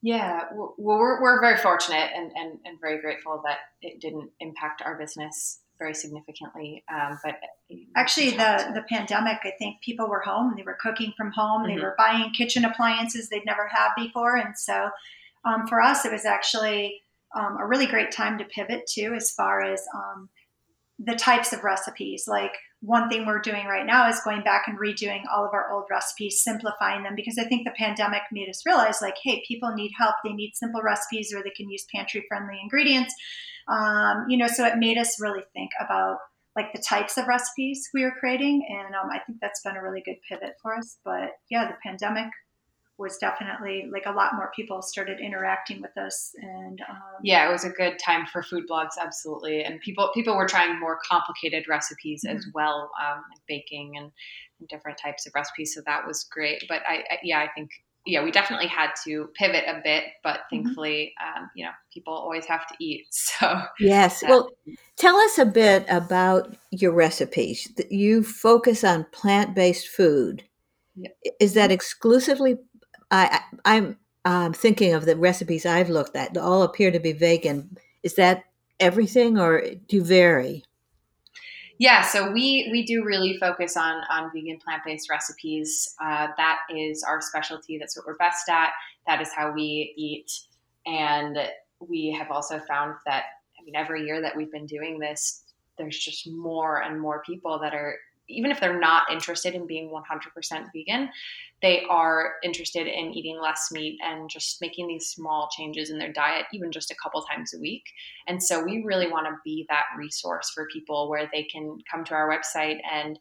Yeah, 0.00 0.44
well, 0.54 0.76
we're, 0.78 1.20
we're 1.20 1.40
very 1.40 1.56
fortunate 1.56 2.10
and, 2.14 2.30
and, 2.36 2.60
and 2.64 2.80
very 2.80 3.00
grateful 3.00 3.42
that 3.44 3.58
it 3.82 4.00
didn't 4.00 4.30
impact 4.38 4.82
our 4.84 4.96
business 4.96 5.58
very 5.76 5.92
significantly. 5.92 6.84
Um, 6.88 7.18
but 7.24 7.34
actually, 7.96 8.30
the 8.30 8.70
the 8.74 8.84
pandemic, 8.88 9.38
I 9.42 9.52
think 9.58 9.82
people 9.82 10.08
were 10.08 10.20
home. 10.20 10.54
They 10.56 10.62
were 10.62 10.78
cooking 10.80 11.12
from 11.16 11.32
home. 11.32 11.64
Mm-hmm. 11.64 11.76
They 11.76 11.82
were 11.82 11.96
buying 11.98 12.30
kitchen 12.30 12.64
appliances 12.64 13.28
they'd 13.28 13.44
never 13.44 13.66
had 13.66 13.88
before, 13.96 14.36
and 14.36 14.56
so 14.56 14.88
um, 15.44 15.66
for 15.66 15.82
us, 15.82 16.04
it 16.04 16.12
was 16.12 16.24
actually 16.24 17.02
um, 17.34 17.58
a 17.60 17.66
really 17.66 17.86
great 17.86 18.12
time 18.12 18.38
to 18.38 18.44
pivot 18.44 18.86
too, 18.86 19.14
as 19.14 19.32
far 19.32 19.62
as 19.62 19.84
um, 19.94 20.28
the 20.98 21.14
types 21.14 21.52
of 21.52 21.64
recipes. 21.64 22.24
Like 22.26 22.52
one 22.80 23.08
thing 23.08 23.26
we're 23.26 23.40
doing 23.40 23.66
right 23.66 23.86
now 23.86 24.08
is 24.08 24.20
going 24.24 24.42
back 24.42 24.64
and 24.66 24.78
redoing 24.78 25.22
all 25.34 25.44
of 25.44 25.52
our 25.52 25.70
old 25.70 25.84
recipes, 25.90 26.42
simplifying 26.42 27.02
them 27.02 27.14
because 27.14 27.38
I 27.38 27.44
think 27.44 27.64
the 27.64 27.74
pandemic 27.76 28.22
made 28.32 28.48
us 28.48 28.64
realize 28.64 29.02
like, 29.02 29.16
hey, 29.22 29.42
people 29.46 29.72
need 29.74 29.92
help. 29.98 30.14
They 30.24 30.32
need 30.32 30.52
simple 30.54 30.82
recipes 30.82 31.32
or 31.34 31.42
they 31.42 31.50
can 31.50 31.68
use 31.68 31.86
pantry 31.94 32.24
friendly 32.28 32.58
ingredients. 32.62 33.14
Um, 33.68 34.26
you 34.28 34.38
know, 34.38 34.46
so 34.46 34.64
it 34.64 34.78
made 34.78 34.96
us 34.96 35.20
really 35.20 35.42
think 35.52 35.70
about 35.80 36.18
like 36.54 36.72
the 36.72 36.82
types 36.82 37.18
of 37.18 37.26
recipes 37.26 37.88
we 37.92 38.02
were 38.02 38.14
creating. 38.18 38.66
And 38.70 38.94
um, 38.94 39.10
I 39.12 39.18
think 39.18 39.38
that's 39.40 39.60
been 39.62 39.76
a 39.76 39.82
really 39.82 40.02
good 40.04 40.16
pivot 40.26 40.54
for 40.62 40.74
us. 40.74 40.98
But 41.04 41.32
yeah, 41.50 41.66
the 41.66 41.76
pandemic 41.84 42.30
was 42.98 43.18
definitely 43.18 43.88
like 43.92 44.06
a 44.06 44.10
lot 44.10 44.34
more 44.34 44.50
people 44.56 44.80
started 44.80 45.20
interacting 45.20 45.82
with 45.82 45.96
us 45.98 46.32
and 46.40 46.80
um, 46.88 46.96
yeah 47.22 47.48
it 47.48 47.52
was 47.52 47.64
a 47.64 47.70
good 47.70 47.98
time 47.98 48.26
for 48.26 48.42
food 48.42 48.64
blogs 48.70 48.96
absolutely 49.00 49.62
and 49.62 49.80
people 49.80 50.10
people 50.14 50.36
were 50.36 50.46
trying 50.46 50.78
more 50.80 50.98
complicated 51.06 51.66
recipes 51.68 52.24
mm-hmm. 52.26 52.36
as 52.36 52.46
well 52.54 52.90
um, 53.00 53.22
like 53.30 53.42
baking 53.46 53.94
and, 53.96 54.10
and, 54.60 54.68
different 54.68 54.98
types 54.98 55.26
of 55.26 55.32
recipes 55.34 55.74
so 55.74 55.82
that 55.84 56.06
was 56.06 56.24
great 56.24 56.64
but 56.68 56.80
I, 56.88 56.96
I, 57.10 57.18
yeah 57.22 57.38
i 57.40 57.48
think 57.54 57.70
yeah 58.06 58.24
we 58.24 58.30
definitely 58.30 58.68
had 58.68 58.90
to 59.04 59.28
pivot 59.34 59.64
a 59.66 59.80
bit 59.84 60.04
but 60.24 60.38
mm-hmm. 60.38 60.64
thankfully 60.64 61.12
mm-hmm. 61.20 61.42
um, 61.42 61.50
you 61.54 61.64
know 61.64 61.72
people 61.92 62.14
always 62.14 62.46
have 62.46 62.66
to 62.68 62.74
eat 62.80 63.06
so 63.10 63.60
yes 63.78 64.22
well 64.26 64.48
tell 64.96 65.16
us 65.16 65.38
a 65.38 65.44
bit 65.44 65.84
about 65.88 66.56
your 66.70 66.92
recipes 66.92 67.70
you 67.90 68.22
focus 68.22 68.82
on 68.84 69.04
plant-based 69.12 69.88
food 69.88 70.44
is 71.40 71.54
that 71.54 71.70
exclusively 71.70 72.56
I, 73.10 73.40
I'm 73.64 73.96
um, 74.24 74.52
thinking 74.52 74.92
of 74.92 75.04
the 75.04 75.16
recipes 75.16 75.64
I've 75.64 75.90
looked 75.90 76.16
at. 76.16 76.34
They 76.34 76.40
all 76.40 76.62
appear 76.62 76.90
to 76.90 76.98
be 76.98 77.12
vegan. 77.12 77.78
Is 78.02 78.14
that 78.14 78.44
everything, 78.80 79.38
or 79.38 79.60
do 79.60 79.96
you 79.96 80.04
vary? 80.04 80.64
Yeah, 81.78 82.02
so 82.02 82.32
we 82.32 82.68
we 82.72 82.84
do 82.84 83.04
really 83.04 83.36
focus 83.38 83.76
on 83.76 84.02
on 84.10 84.30
vegan 84.32 84.58
plant 84.58 84.82
based 84.84 85.10
recipes. 85.10 85.94
Uh, 86.02 86.28
that 86.36 86.58
is 86.74 87.02
our 87.02 87.20
specialty. 87.20 87.78
That's 87.78 87.96
what 87.96 88.06
we're 88.06 88.16
best 88.16 88.48
at. 88.48 88.70
That 89.06 89.20
is 89.20 89.32
how 89.32 89.52
we 89.52 89.92
eat, 89.96 90.32
and 90.86 91.38
we 91.80 92.16
have 92.18 92.30
also 92.30 92.58
found 92.60 92.94
that 93.04 93.24
I 93.60 93.64
mean 93.64 93.76
every 93.76 94.06
year 94.06 94.22
that 94.22 94.34
we've 94.34 94.50
been 94.50 94.66
doing 94.66 94.98
this, 94.98 95.44
there's 95.76 95.98
just 95.98 96.26
more 96.28 96.82
and 96.82 96.98
more 97.00 97.22
people 97.26 97.58
that 97.60 97.74
are 97.74 97.96
even 98.28 98.50
if 98.50 98.60
they're 98.60 98.78
not 98.78 99.10
interested 99.10 99.54
in 99.54 99.66
being 99.66 99.90
100% 99.90 100.66
vegan, 100.74 101.10
they 101.62 101.84
are 101.88 102.34
interested 102.42 102.86
in 102.86 103.14
eating 103.14 103.38
less 103.40 103.68
meat 103.72 103.98
and 104.02 104.28
just 104.28 104.58
making 104.60 104.86
these 104.86 105.06
small 105.06 105.48
changes 105.56 105.90
in 105.90 105.98
their 105.98 106.12
diet, 106.12 106.46
even 106.52 106.72
just 106.72 106.90
a 106.90 106.96
couple 107.02 107.22
times 107.22 107.54
a 107.54 107.60
week. 107.60 107.84
And 108.26 108.42
so 108.42 108.62
we 108.64 108.82
really 108.84 109.10
want 109.10 109.26
to 109.26 109.36
be 109.44 109.66
that 109.68 109.84
resource 109.96 110.50
for 110.54 110.68
people 110.72 111.08
where 111.08 111.28
they 111.32 111.44
can 111.44 111.78
come 111.90 112.04
to 112.04 112.14
our 112.14 112.28
website 112.28 112.78
and 112.90 113.18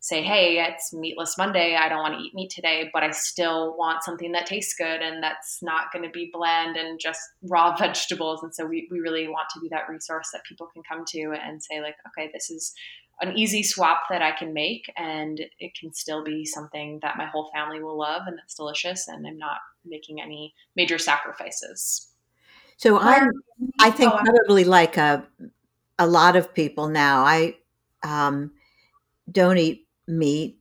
say, 0.00 0.22
hey, 0.22 0.64
it's 0.64 0.92
Meatless 0.92 1.36
Monday. 1.36 1.76
I 1.76 1.88
don't 1.88 1.98
want 1.98 2.14
to 2.14 2.20
eat 2.20 2.34
meat 2.34 2.50
today, 2.50 2.88
but 2.92 3.02
I 3.02 3.10
still 3.10 3.76
want 3.76 4.04
something 4.04 4.30
that 4.32 4.46
tastes 4.46 4.74
good 4.78 5.02
and 5.02 5.22
that's 5.22 5.58
not 5.60 5.92
going 5.92 6.04
to 6.04 6.10
be 6.10 6.30
bland 6.32 6.76
and 6.76 7.00
just 7.00 7.20
raw 7.42 7.76
vegetables. 7.78 8.42
And 8.42 8.54
so 8.54 8.64
we, 8.64 8.88
we 8.90 9.00
really 9.00 9.26
want 9.26 9.48
to 9.54 9.60
be 9.60 9.68
that 9.70 9.88
resource 9.88 10.28
that 10.32 10.44
people 10.44 10.68
can 10.72 10.82
come 10.88 11.04
to 11.08 11.32
and 11.32 11.62
say, 11.62 11.80
like, 11.80 11.96
okay, 12.08 12.30
this 12.32 12.48
is 12.48 12.72
an 13.20 13.36
easy 13.36 13.62
swap 13.62 14.02
that 14.10 14.22
I 14.22 14.32
can 14.32 14.52
make, 14.52 14.92
and 14.96 15.40
it 15.58 15.72
can 15.78 15.92
still 15.92 16.22
be 16.22 16.44
something 16.44 17.00
that 17.02 17.18
my 17.18 17.26
whole 17.26 17.50
family 17.52 17.82
will 17.82 17.98
love 17.98 18.22
and 18.26 18.38
that's 18.38 18.54
delicious, 18.54 19.08
and 19.08 19.26
I'm 19.26 19.38
not 19.38 19.58
making 19.84 20.20
any 20.20 20.54
major 20.76 20.98
sacrifices. 20.98 22.08
So 22.76 22.98
I'm, 22.98 23.30
I 23.80 23.90
think 23.90 24.12
oh, 24.12 24.20
probably 24.24 24.62
like 24.62 24.96
a, 24.96 25.26
a 25.98 26.06
lot 26.06 26.36
of 26.36 26.54
people 26.54 26.88
now. 26.88 27.24
I 27.24 27.56
um, 28.04 28.52
don't 29.30 29.58
eat 29.58 29.88
meat, 30.06 30.60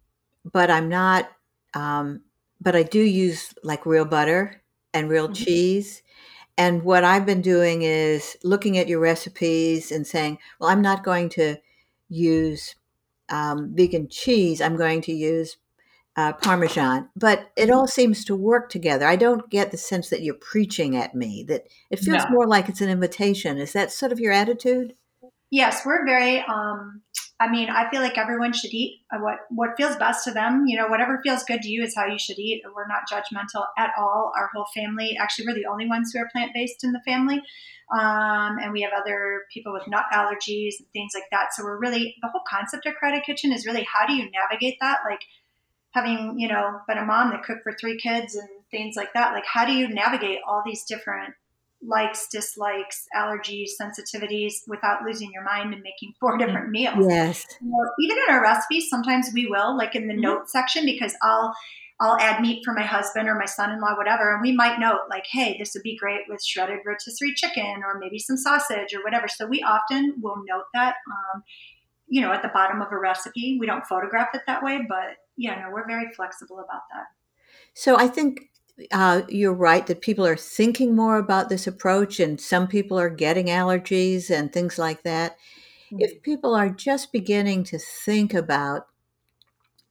but 0.52 0.72
I'm 0.72 0.90
not. 0.90 1.30
Um, 1.76 2.22
but 2.60 2.76
I 2.76 2.82
do 2.82 3.00
use 3.00 3.54
like 3.64 3.86
real 3.86 4.06
butter 4.06 4.64
and 4.96 5.10
real 5.10 5.26
mm-hmm. 5.26 5.34
cheese. 5.34 6.02
And 6.58 6.82
what 6.82 7.04
I've 7.04 7.26
been 7.26 7.42
doing 7.42 7.84
is 7.84 8.36
looking 8.44 8.80
at 8.80 8.88
your 8.88 9.00
recipes 9.00 9.92
and 9.92 10.08
saying, 10.08 10.40
well, 10.60 10.72
I'm 10.72 10.82
not 10.82 11.04
going 11.04 11.30
to 11.30 11.58
use 12.10 12.76
um, 13.30 13.72
vegan 13.74 14.08
cheese, 14.10 14.62
I'm 14.62 14.78
going 14.78 15.02
to 15.02 15.14
use 15.14 15.58
uh, 16.16 16.34
Parmesan. 16.34 17.10
But 17.16 17.52
it 17.56 17.70
all 17.70 17.88
seems 17.88 18.26
to 18.26 18.36
work 18.36 18.70
together. 18.70 19.06
I 19.06 19.16
don't 19.16 19.50
get 19.50 19.72
the 19.72 19.78
sense 19.78 20.10
that 20.10 20.22
you're 20.22 20.34
preaching 20.36 20.96
at 20.96 21.16
me, 21.16 21.44
that 21.48 21.68
it 21.90 22.00
feels 22.00 22.24
no. 22.26 22.32
more 22.32 22.48
like 22.48 22.70
it's 22.70 22.82
an 22.82 22.90
invitation. 22.90 23.58
Is 23.58 23.74
that 23.74 23.92
sort 23.92 24.12
of 24.12 24.20
your 24.20 24.34
attitude? 24.34 24.96
Yes, 25.50 25.86
we're 25.86 26.06
very. 26.06 26.42
Um, 26.42 27.02
I 27.40 27.50
mean, 27.50 27.70
I 27.70 27.90
feel 27.92 28.02
like 28.02 28.18
everyone 28.18 28.52
should 28.52 28.74
eat 28.74 29.02
what 29.12 29.40
what 29.50 29.78
feels 29.78 29.96
best 29.96 30.24
to 30.24 30.32
them. 30.32 30.66
You 30.66 30.78
know, 30.78 30.88
whatever 30.88 31.20
feels 31.24 31.44
good 31.44 31.62
to 31.62 31.70
you 31.70 31.84
is 31.84 31.96
how 31.96 32.08
you 32.08 32.18
should 32.18 32.40
eat. 32.40 32.64
We're 32.76 32.88
not 32.88 33.04
judgmental 33.12 33.66
at 33.78 33.92
all. 33.98 34.32
Our 34.36 34.50
whole 34.54 34.66
family, 34.74 35.16
actually, 35.20 35.46
we're 35.48 35.54
the 35.54 35.68
only 35.68 35.88
ones 35.88 36.12
who 36.12 36.20
are 36.20 36.30
plant 36.32 36.52
based 36.56 36.84
in 36.84 36.94
the 36.94 37.02
family. 37.06 37.44
Um, 37.92 38.58
and 38.60 38.74
we 38.74 38.82
have 38.82 38.92
other 38.92 39.44
people 39.54 39.72
with 39.72 39.88
nut 39.88 40.06
allergies 40.12 40.80
and 40.80 40.88
things 40.94 41.12
like 41.14 41.30
that. 41.32 41.54
So 41.54 41.64
we're 41.64 41.80
really 41.80 42.16
the 42.22 42.28
whole 42.28 42.42
concept 42.50 42.86
of 42.88 42.96
Crowded 42.96 43.24
Kitchen 43.24 43.54
is 43.54 43.66
really 43.68 43.84
how 43.84 44.08
do 44.08 44.14
you 44.14 44.30
navigate 44.32 44.78
that? 44.82 45.00
Like 45.08 45.22
having 45.92 46.40
you 46.40 46.48
know 46.48 46.82
been 46.88 46.98
a 46.98 47.06
mom 47.06 47.30
that 47.30 47.44
cooked 47.44 47.64
for 47.64 47.74
three 47.74 47.98
kids 47.98 48.36
and 48.36 48.50
things 48.72 48.96
like 48.96 49.14
that. 49.14 49.34
Like 49.34 49.46
how 49.46 49.66
do 49.66 49.74
you 49.74 49.88
navigate 49.88 50.40
all 50.48 50.64
these 50.66 50.84
different 50.86 51.36
likes, 51.82 52.28
dislikes, 52.28 53.06
allergies, 53.16 53.70
sensitivities 53.80 54.68
without 54.68 55.04
losing 55.04 55.32
your 55.32 55.44
mind 55.44 55.74
and 55.74 55.84
making 55.84 56.14
four 56.20 56.38
mm, 56.38 56.40
different 56.40 56.70
meals? 56.70 57.06
Yes. 57.08 57.46
You 57.62 57.70
know, 57.70 57.90
even 58.02 58.18
in 58.18 58.34
our 58.34 58.42
recipes, 58.42 58.90
sometimes 58.90 59.30
we 59.34 59.48
will 59.48 59.76
like 59.78 59.96
in 59.96 60.08
the 60.08 60.14
mm-hmm. 60.14 60.22
note 60.22 60.50
section 60.50 60.86
because 60.86 61.16
I'll 61.22 61.54
I'll 62.00 62.20
add 62.20 62.42
meat 62.42 62.64
for 62.64 62.76
my 62.76 62.84
husband 62.84 63.28
or 63.28 63.34
my 63.34 63.46
son-in-law, 63.46 63.98
whatever, 63.98 64.32
and 64.32 64.42
we 64.42 64.52
might 64.52 64.80
note 64.80 65.02
like, 65.10 65.26
hey, 65.32 65.56
this 65.58 65.74
would 65.74 65.82
be 65.82 65.98
great 65.98 66.22
with 66.30 66.44
shredded 66.44 66.80
rotisserie 66.86 67.34
chicken 67.34 67.82
or 67.84 67.98
maybe 67.98 68.20
some 68.20 68.38
sausage 68.38 68.94
or 68.94 69.04
whatever. 69.04 69.28
So 69.28 69.48
we 69.48 69.64
often 69.64 70.14
will 70.22 70.44
note 70.48 70.66
that, 70.76 70.98
um, 71.10 71.44
you 72.08 72.22
know, 72.22 72.32
at 72.32 72.44
the 72.44 72.50
bottom 72.50 72.84
of 72.84 72.92
a 72.92 73.00
recipe. 73.00 73.58
We 73.60 73.66
don't 73.66 73.86
photograph 73.88 74.30
it 74.36 74.42
that 74.46 74.62
way, 74.62 74.86
but 74.88 75.18
yeah, 75.38 75.60
no, 75.60 75.72
we're 75.72 75.88
very 75.88 76.14
flexible 76.16 76.60
about 76.60 76.84
that. 76.94 77.06
So 77.74 77.98
I 77.98 78.08
think 78.08 78.42
uh, 78.92 79.24
you're 79.28 79.54
right 79.54 79.86
that 79.88 80.02
people 80.02 80.26
are 80.26 80.38
thinking 80.38 80.96
more 80.96 81.18
about 81.18 81.50
this 81.50 81.68
approach, 81.68 82.20
and 82.20 82.40
some 82.40 82.68
people 82.68 83.00
are 83.00 83.10
getting 83.10 83.48
allergies 83.48 84.30
and 84.30 84.52
things 84.52 84.78
like 84.78 85.04
that. 85.04 85.38
Mm-hmm. 85.92 86.02
If 86.02 86.22
people 86.22 86.56
are 86.56 86.70
just 86.70 87.12
beginning 87.12 87.64
to 87.66 87.80
think 87.80 88.34
about 88.34 88.88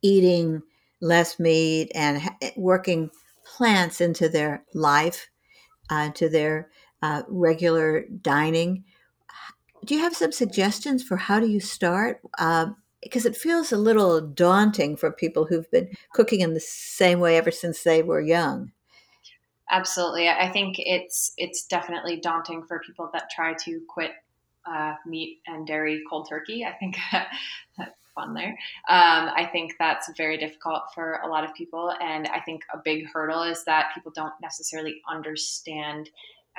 eating 0.03 0.63
less 1.01 1.39
meat 1.39 1.91
and 1.95 2.23
eh, 2.41 2.51
working 2.57 3.11
plants 3.45 4.01
into 4.01 4.29
their 4.29 4.65
life, 4.75 5.29
uh, 5.91 6.11
to 6.11 6.29
their 6.29 6.71
uh, 7.03 7.23
regular 7.29 8.05
dining. 8.23 8.85
Do 9.85 9.95
you 9.95 10.01
have 10.01 10.17
some 10.17 10.33
suggestions 10.33 11.03
for 11.03 11.17
how 11.17 11.41
do 11.41 11.47
you 11.47 11.61
start? 11.61 12.21
Uh, 12.39 12.67
because 13.03 13.27
it 13.27 13.37
feels 13.37 13.71
a 13.71 13.77
little 13.77 14.21
daunting 14.21 14.97
for 14.97 15.13
people 15.13 15.47
who've 15.47 15.71
been 15.71 15.91
cooking 16.13 16.41
in 16.41 16.55
the 16.55 16.61
same 16.61 17.21
way 17.21 17.37
ever 17.37 17.53
since 17.53 17.83
they 17.83 18.03
were 18.03 18.21
young. 18.21 18.73
Absolutely. 19.71 20.29
I 20.29 20.49
think 20.51 20.77
it's 20.79 21.33
it's 21.37 21.67
definitely 21.67 22.21
daunting 22.21 22.63
for 22.65 22.81
people 22.87 23.11
that 23.13 23.31
try 23.35 23.55
to 23.65 23.81
quit 23.89 24.13
uh, 24.65 24.95
meat 25.07 25.41
and 25.47 25.67
dairy 25.67 26.03
cold 26.09 26.29
turkey. 26.29 26.65
I 26.65 26.73
think 26.73 26.97
that's 27.13 27.91
fun 28.15 28.35
there. 28.35 28.59
Um, 28.89 29.31
I 29.37 29.49
think 29.53 29.75
that's 29.79 30.11
very 30.17 30.39
difficult 30.39 30.83
for 30.95 31.21
a 31.25 31.29
lot 31.29 31.45
of 31.45 31.55
people. 31.55 31.93
And 32.01 32.27
I 32.29 32.41
think 32.41 32.63
a 32.73 32.79
big 32.85 33.07
hurdle 33.13 33.43
is 33.43 33.65
that 33.65 33.91
people 33.95 34.13
don't 34.15 34.33
necessarily 34.43 35.03
understand 35.09 36.11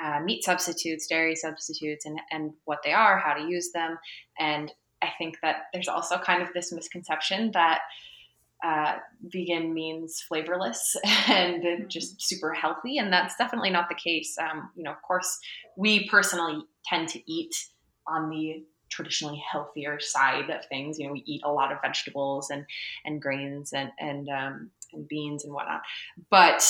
uh, 0.02 0.20
meat 0.20 0.44
substitutes, 0.44 1.06
dairy 1.06 1.34
substitutes, 1.34 2.06
and, 2.06 2.20
and 2.30 2.52
what 2.64 2.78
they 2.84 2.92
are, 2.92 3.18
how 3.18 3.34
to 3.34 3.48
use 3.48 3.72
them. 3.72 3.98
And 4.38 4.72
I 5.02 5.08
think 5.18 5.38
that 5.42 5.64
there's 5.72 5.88
also 5.88 6.18
kind 6.18 6.42
of 6.42 6.48
this 6.54 6.72
misconception 6.72 7.50
that 7.52 7.80
uh, 8.64 8.96
vegan 9.22 9.72
means 9.72 10.20
flavorless 10.28 10.96
and 11.28 11.88
just 11.88 12.20
super 12.20 12.52
healthy, 12.52 12.98
and 12.98 13.12
that's 13.12 13.36
definitely 13.36 13.70
not 13.70 13.88
the 13.88 13.94
case. 13.94 14.36
Um, 14.38 14.70
you 14.74 14.82
know, 14.82 14.90
of 14.90 15.02
course, 15.02 15.38
we 15.76 16.08
personally 16.08 16.62
tend 16.84 17.08
to 17.08 17.32
eat 17.32 17.54
on 18.06 18.30
the 18.30 18.64
traditionally 18.90 19.42
healthier 19.50 20.00
side 20.00 20.50
of 20.50 20.64
things. 20.66 20.98
You 20.98 21.06
know, 21.06 21.12
we 21.12 21.22
eat 21.26 21.42
a 21.44 21.52
lot 21.52 21.72
of 21.72 21.78
vegetables 21.82 22.50
and 22.50 22.64
and 23.04 23.20
grains 23.22 23.72
and 23.72 23.90
and 23.98 24.28
um, 24.28 24.70
and 24.92 25.06
beans 25.06 25.44
and 25.44 25.52
whatnot, 25.52 25.82
but 26.30 26.62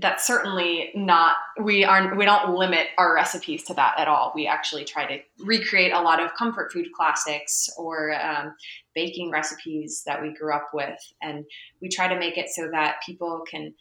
that's 0.00 0.26
certainly 0.26 0.90
not 0.94 1.36
we 1.62 1.84
aren't 1.84 2.16
we 2.16 2.24
don't 2.24 2.54
limit 2.54 2.88
our 2.98 3.14
recipes 3.14 3.62
to 3.64 3.74
that 3.74 3.98
at 3.98 4.08
all. 4.08 4.32
We 4.34 4.46
actually 4.46 4.84
try 4.84 5.06
to 5.06 5.22
recreate 5.44 5.92
a 5.92 6.00
lot 6.00 6.20
of 6.20 6.34
comfort 6.34 6.72
food 6.72 6.88
classics 6.94 7.70
or 7.76 8.12
um, 8.20 8.54
baking 8.94 9.30
recipes 9.30 10.02
that 10.06 10.20
we 10.20 10.34
grew 10.34 10.52
up 10.52 10.68
with. 10.74 10.98
And 11.22 11.44
we 11.80 11.88
try 11.88 12.08
to 12.08 12.18
make 12.18 12.36
it 12.36 12.48
so 12.48 12.68
that 12.72 12.96
people 13.06 13.42
can 13.48 13.74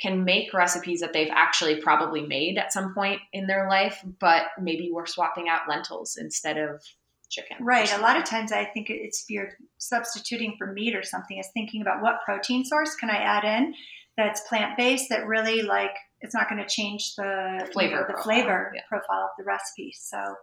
can 0.00 0.24
make 0.24 0.54
recipes 0.54 1.00
that 1.00 1.12
they've 1.12 1.32
actually 1.32 1.80
probably 1.80 2.22
made 2.22 2.56
at 2.56 2.72
some 2.72 2.94
point 2.94 3.20
in 3.32 3.46
their 3.46 3.68
life 3.68 4.02
but 4.18 4.44
maybe 4.58 4.90
we're 4.90 5.06
swapping 5.06 5.48
out 5.48 5.68
lentils 5.68 6.16
instead 6.18 6.56
of 6.56 6.82
chicken 7.28 7.56
right. 7.60 7.92
A 7.92 8.00
lot 8.00 8.16
of 8.16 8.24
times 8.24 8.50
i 8.50 8.64
think 8.64 8.88
it's 8.88 9.24
if 9.24 9.30
you're 9.30 9.52
substituting 9.78 10.54
for 10.58 10.72
meat 10.72 10.96
or 10.96 11.02
something. 11.02 11.38
Is 11.38 11.48
thinking 11.52 11.82
about 11.82 12.02
what 12.02 12.20
protein 12.24 12.64
source 12.64 12.94
can 12.96 13.10
i 13.10 13.16
add 13.16 13.44
in 13.44 13.74
that's 14.20 14.40
plant 14.42 14.76
based 14.76 15.08
that 15.10 15.26
really 15.26 15.62
like 15.62 15.94
it's 16.20 16.34
not 16.34 16.48
going 16.48 16.62
to 16.62 16.68
change 16.68 17.14
the 17.16 17.68
flavor 17.72 17.94
you 17.94 17.96
know, 17.96 18.06
the 18.06 18.12
profile. 18.14 18.22
flavor 18.24 18.72
Yeah. 18.74 18.82
profile 18.88 19.24
of 19.24 19.30
the 19.38 19.44
recipe. 19.44 19.94
So 19.98 20.36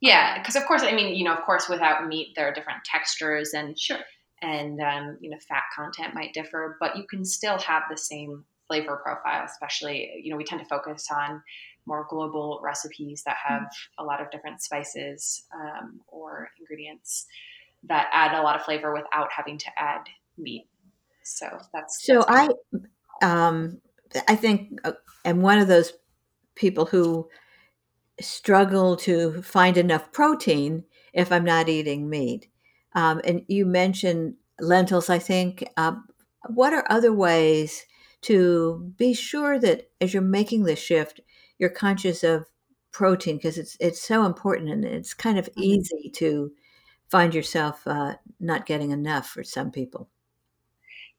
yeah 0.00 0.38
because 0.38 0.56
of 0.56 0.64
course 0.66 0.82
i 0.82 0.92
mean 0.92 1.14
you 1.14 1.24
know 1.24 1.34
of 1.34 1.44
course 1.44 1.68
without 1.68 2.06
meat 2.06 2.32
there 2.34 2.48
are 2.48 2.54
different 2.54 2.82
textures 2.84 3.52
and 3.54 3.78
sure, 3.78 3.98
and 4.42 4.80
um, 4.80 5.18
you 5.20 5.30
know 5.30 5.36
fat 5.48 5.64
content 5.76 6.14
might 6.14 6.32
differ 6.32 6.76
but 6.80 6.96
you 6.96 7.04
can 7.08 7.24
still 7.24 7.58
have 7.58 7.82
the 7.90 7.96
same 7.96 8.44
flavor 8.66 9.00
profile 9.04 9.44
especially 9.44 10.10
you 10.22 10.30
know 10.30 10.36
we 10.36 10.44
tend 10.44 10.60
to 10.60 10.66
focus 10.68 11.06
on 11.14 11.42
more 11.86 12.06
global 12.08 12.60
recipes 12.62 13.22
that 13.24 13.36
have 13.44 13.62
a 13.98 14.04
lot 14.04 14.20
of 14.20 14.30
different 14.30 14.62
spices 14.62 15.44
um, 15.54 16.00
or 16.08 16.50
ingredients 16.58 17.26
that 17.84 18.08
add 18.12 18.38
a 18.38 18.42
lot 18.42 18.56
of 18.56 18.62
flavor 18.62 18.92
without 18.92 19.28
having 19.34 19.58
to 19.58 19.70
add 19.76 20.02
meat 20.38 20.66
so 21.22 21.46
that's 21.72 22.04
So 22.04 22.24
that's 22.26 22.26
I, 22.28 22.48
um, 23.22 23.80
I 24.28 24.36
think, 24.36 24.80
uh, 24.84 24.92
am 25.24 25.40
one 25.40 25.58
of 25.58 25.68
those 25.68 25.92
people 26.54 26.86
who 26.86 27.28
struggle 28.20 28.96
to 28.96 29.42
find 29.42 29.76
enough 29.76 30.12
protein 30.12 30.84
if 31.12 31.32
I'm 31.32 31.44
not 31.44 31.68
eating 31.68 32.08
meat. 32.08 32.48
Um, 32.94 33.20
and 33.24 33.42
you 33.48 33.66
mentioned 33.66 34.34
lentils. 34.60 35.08
I 35.08 35.18
think. 35.18 35.64
Um, 35.76 36.06
what 36.48 36.72
are 36.72 36.84
other 36.90 37.12
ways 37.12 37.86
to 38.22 38.92
be 38.96 39.14
sure 39.14 39.58
that 39.58 39.90
as 40.00 40.12
you're 40.12 40.22
making 40.22 40.64
the 40.64 40.76
shift, 40.76 41.20
you're 41.58 41.70
conscious 41.70 42.22
of 42.24 42.46
protein 42.92 43.36
because 43.36 43.58
it's 43.58 43.76
it's 43.80 44.00
so 44.00 44.24
important 44.26 44.68
and 44.70 44.84
it's 44.84 45.14
kind 45.14 45.38
of 45.38 45.48
easy 45.56 46.10
to 46.14 46.52
find 47.08 47.34
yourself 47.34 47.86
uh, 47.86 48.14
not 48.38 48.66
getting 48.66 48.90
enough 48.90 49.28
for 49.28 49.44
some 49.44 49.70
people. 49.70 50.08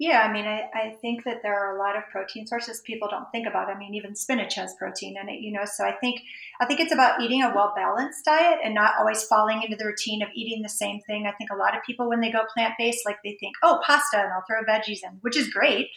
Yeah. 0.01 0.21
I 0.27 0.33
mean, 0.33 0.45
I, 0.47 0.63
I 0.73 0.97
think 0.99 1.25
that 1.25 1.43
there 1.43 1.53
are 1.55 1.75
a 1.75 1.79
lot 1.79 1.95
of 1.95 2.01
protein 2.11 2.47
sources 2.47 2.81
people 2.81 3.07
don't 3.07 3.31
think 3.31 3.47
about. 3.47 3.69
I 3.69 3.77
mean, 3.77 3.93
even 3.93 4.15
spinach 4.15 4.55
has 4.55 4.73
protein 4.73 5.15
in 5.15 5.29
it, 5.29 5.41
you 5.41 5.51
know. 5.51 5.61
So 5.63 5.85
I 5.85 5.91
think 5.91 6.21
I 6.59 6.65
think 6.65 6.79
it's 6.79 6.91
about 6.91 7.21
eating 7.21 7.43
a 7.43 7.53
well 7.53 7.71
balanced 7.75 8.25
diet 8.25 8.57
and 8.63 8.73
not 8.73 8.95
always 8.97 9.23
falling 9.23 9.61
into 9.61 9.77
the 9.77 9.85
routine 9.85 10.23
of 10.23 10.29
eating 10.33 10.63
the 10.63 10.69
same 10.69 11.01
thing. 11.01 11.27
I 11.27 11.33
think 11.33 11.51
a 11.51 11.55
lot 11.55 11.77
of 11.77 11.83
people 11.83 12.09
when 12.09 12.19
they 12.19 12.31
go 12.31 12.41
plant 12.51 12.73
based, 12.79 13.05
like 13.05 13.17
they 13.23 13.37
think, 13.39 13.53
oh, 13.61 13.79
pasta, 13.85 14.17
and 14.17 14.33
I'll 14.33 14.43
throw 14.47 14.63
veggies 14.63 15.03
in, 15.03 15.19
which 15.21 15.37
is 15.37 15.49
great, 15.49 15.89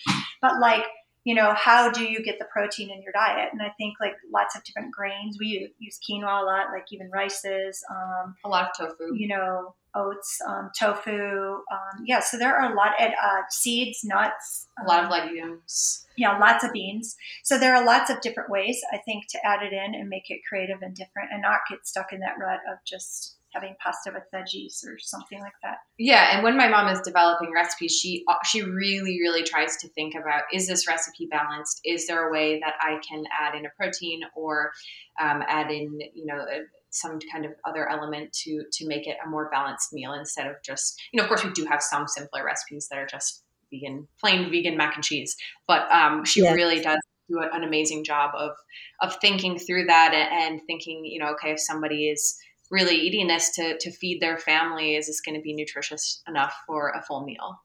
but 0.42 0.60
like 0.60 0.84
you 1.24 1.34
know, 1.34 1.54
how 1.56 1.90
do 1.90 2.04
you 2.04 2.22
get 2.22 2.38
the 2.38 2.44
protein 2.44 2.90
in 2.90 3.00
your 3.00 3.12
diet? 3.12 3.48
And 3.52 3.62
I 3.62 3.70
think 3.78 3.94
like 3.98 4.16
lots 4.30 4.54
of 4.54 4.62
different 4.64 4.92
grains. 4.92 5.38
We 5.40 5.72
use 5.78 5.98
quinoa 5.98 6.42
a 6.42 6.44
lot, 6.44 6.66
like 6.70 6.84
even 6.92 7.10
rices. 7.10 7.82
Um, 7.90 8.34
a 8.44 8.48
lot 8.50 8.68
of 8.68 8.76
tofu 8.76 9.14
you 9.14 9.28
know, 9.28 9.74
oats, 9.94 10.38
um, 10.46 10.70
tofu. 10.78 11.12
Um, 11.16 12.04
yeah, 12.04 12.20
so 12.20 12.38
there 12.38 12.57
are 12.57 12.72
a 12.72 12.76
lot 12.76 12.92
of 13.00 13.09
uh, 13.09 13.42
seeds, 13.50 14.00
nuts, 14.04 14.68
a 14.83 14.88
lot 14.88 15.04
of 15.04 15.11
um, 15.11 15.11
legumes 15.11 16.04
yeah, 16.16 16.38
lots 16.38 16.64
of 16.64 16.72
beans. 16.72 17.16
So 17.42 17.59
there 17.59 17.74
are 17.74 17.85
lots 17.85 18.11
of 18.11 18.20
different 18.20 18.50
ways 18.50 18.80
I 18.92 18.98
think 18.98 19.26
to 19.30 19.38
add 19.44 19.62
it 19.62 19.72
in 19.72 19.94
and 19.94 20.09
make 20.09 20.30
it 20.30 20.40
creative 20.48 20.83
and 20.83 20.94
different, 20.94 21.30
and 21.33 21.42
not 21.42 21.61
get 21.68 21.87
stuck 21.87 22.12
in 22.12 22.20
that 22.20 22.38
rut 22.40 22.61
of 22.70 22.78
just 22.87 23.37
having 23.52 23.76
pasta 23.80 24.11
with 24.12 24.24
veggies 24.35 24.85
or 24.85 24.98
something 24.98 25.40
like 25.40 25.52
that. 25.62 25.78
Yeah, 25.96 26.35
and 26.35 26.42
when 26.42 26.57
my 26.57 26.68
mom 26.68 26.88
is 26.88 27.00
developing 27.00 27.52
recipes, 27.52 27.92
she 27.92 28.24
she 28.44 28.62
really 28.62 29.18
really 29.20 29.42
tries 29.42 29.76
to 29.78 29.88
think 29.88 30.14
about 30.14 30.42
is 30.52 30.66
this 30.66 30.87
recipe 30.87 31.28
balanced? 31.30 31.80
Is 31.85 32.07
there 32.07 32.28
a 32.28 32.33
way 32.33 32.61
that 32.61 32.74
I 32.80 32.98
can 33.09 33.24
add 33.40 33.54
in 33.54 33.66
a 33.66 33.70
protein 33.76 34.22
or 34.37 34.72
um, 35.20 35.42
add 35.46 35.70
in 35.70 35.98
you 36.14 36.26
know 36.26 36.38
a, 36.38 36.62
some 36.94 37.18
kind 37.33 37.44
of 37.44 37.52
other 37.64 37.88
element 37.88 38.33
to 38.33 38.64
to 38.72 38.87
make 38.87 39.07
it 39.07 39.16
a 39.24 39.28
more 39.28 39.48
balanced 39.50 39.92
meal 39.92 40.12
instead 40.12 40.46
of 40.46 40.57
just 40.64 41.00
you 41.12 41.18
know 41.18 41.24
of 41.24 41.28
course 41.28 41.44
we 41.44 41.52
do 41.52 41.64
have 41.64 41.83
some 41.83 42.07
simpler 42.09 42.44
recipes 42.44 42.88
that 42.90 42.98
are 42.98 43.07
just 43.07 43.42
vegan 43.72 44.07
plain 44.20 44.50
vegan 44.50 44.76
mac 44.76 44.94
and 44.94 45.04
cheese, 45.04 45.37
but 45.66 45.90
um, 45.90 46.24
she 46.24 46.42
Yes. 46.42 46.52
really 46.52 46.80
does 46.80 46.98
do 47.28 47.40
an 47.40 47.64
amazing 47.64 48.04
job 48.04 48.30
of 48.37 48.52
of 49.00 49.16
thinking 49.20 49.59
through 49.59 49.85
that 49.87 50.12
and, 50.14 50.52
and 50.54 50.61
thinking 50.66 51.04
you 51.04 51.18
know 51.18 51.33
okay 51.33 51.52
if 51.52 51.61
somebody 51.61 52.09
is 52.09 52.37
really 52.70 52.96
eating 52.96 53.26
this 53.26 53.54
to, 53.54 53.76
to 53.78 53.90
feed 53.92 54.20
their 54.20 54.38
family 54.38 54.96
is 54.96 55.07
this 55.07 55.20
going 55.20 55.35
to 55.35 55.42
be 55.42 55.54
nutritious 55.54 56.22
enough 56.26 56.54
for 56.66 56.90
a 56.90 57.02
full 57.02 57.24
meal 57.24 57.59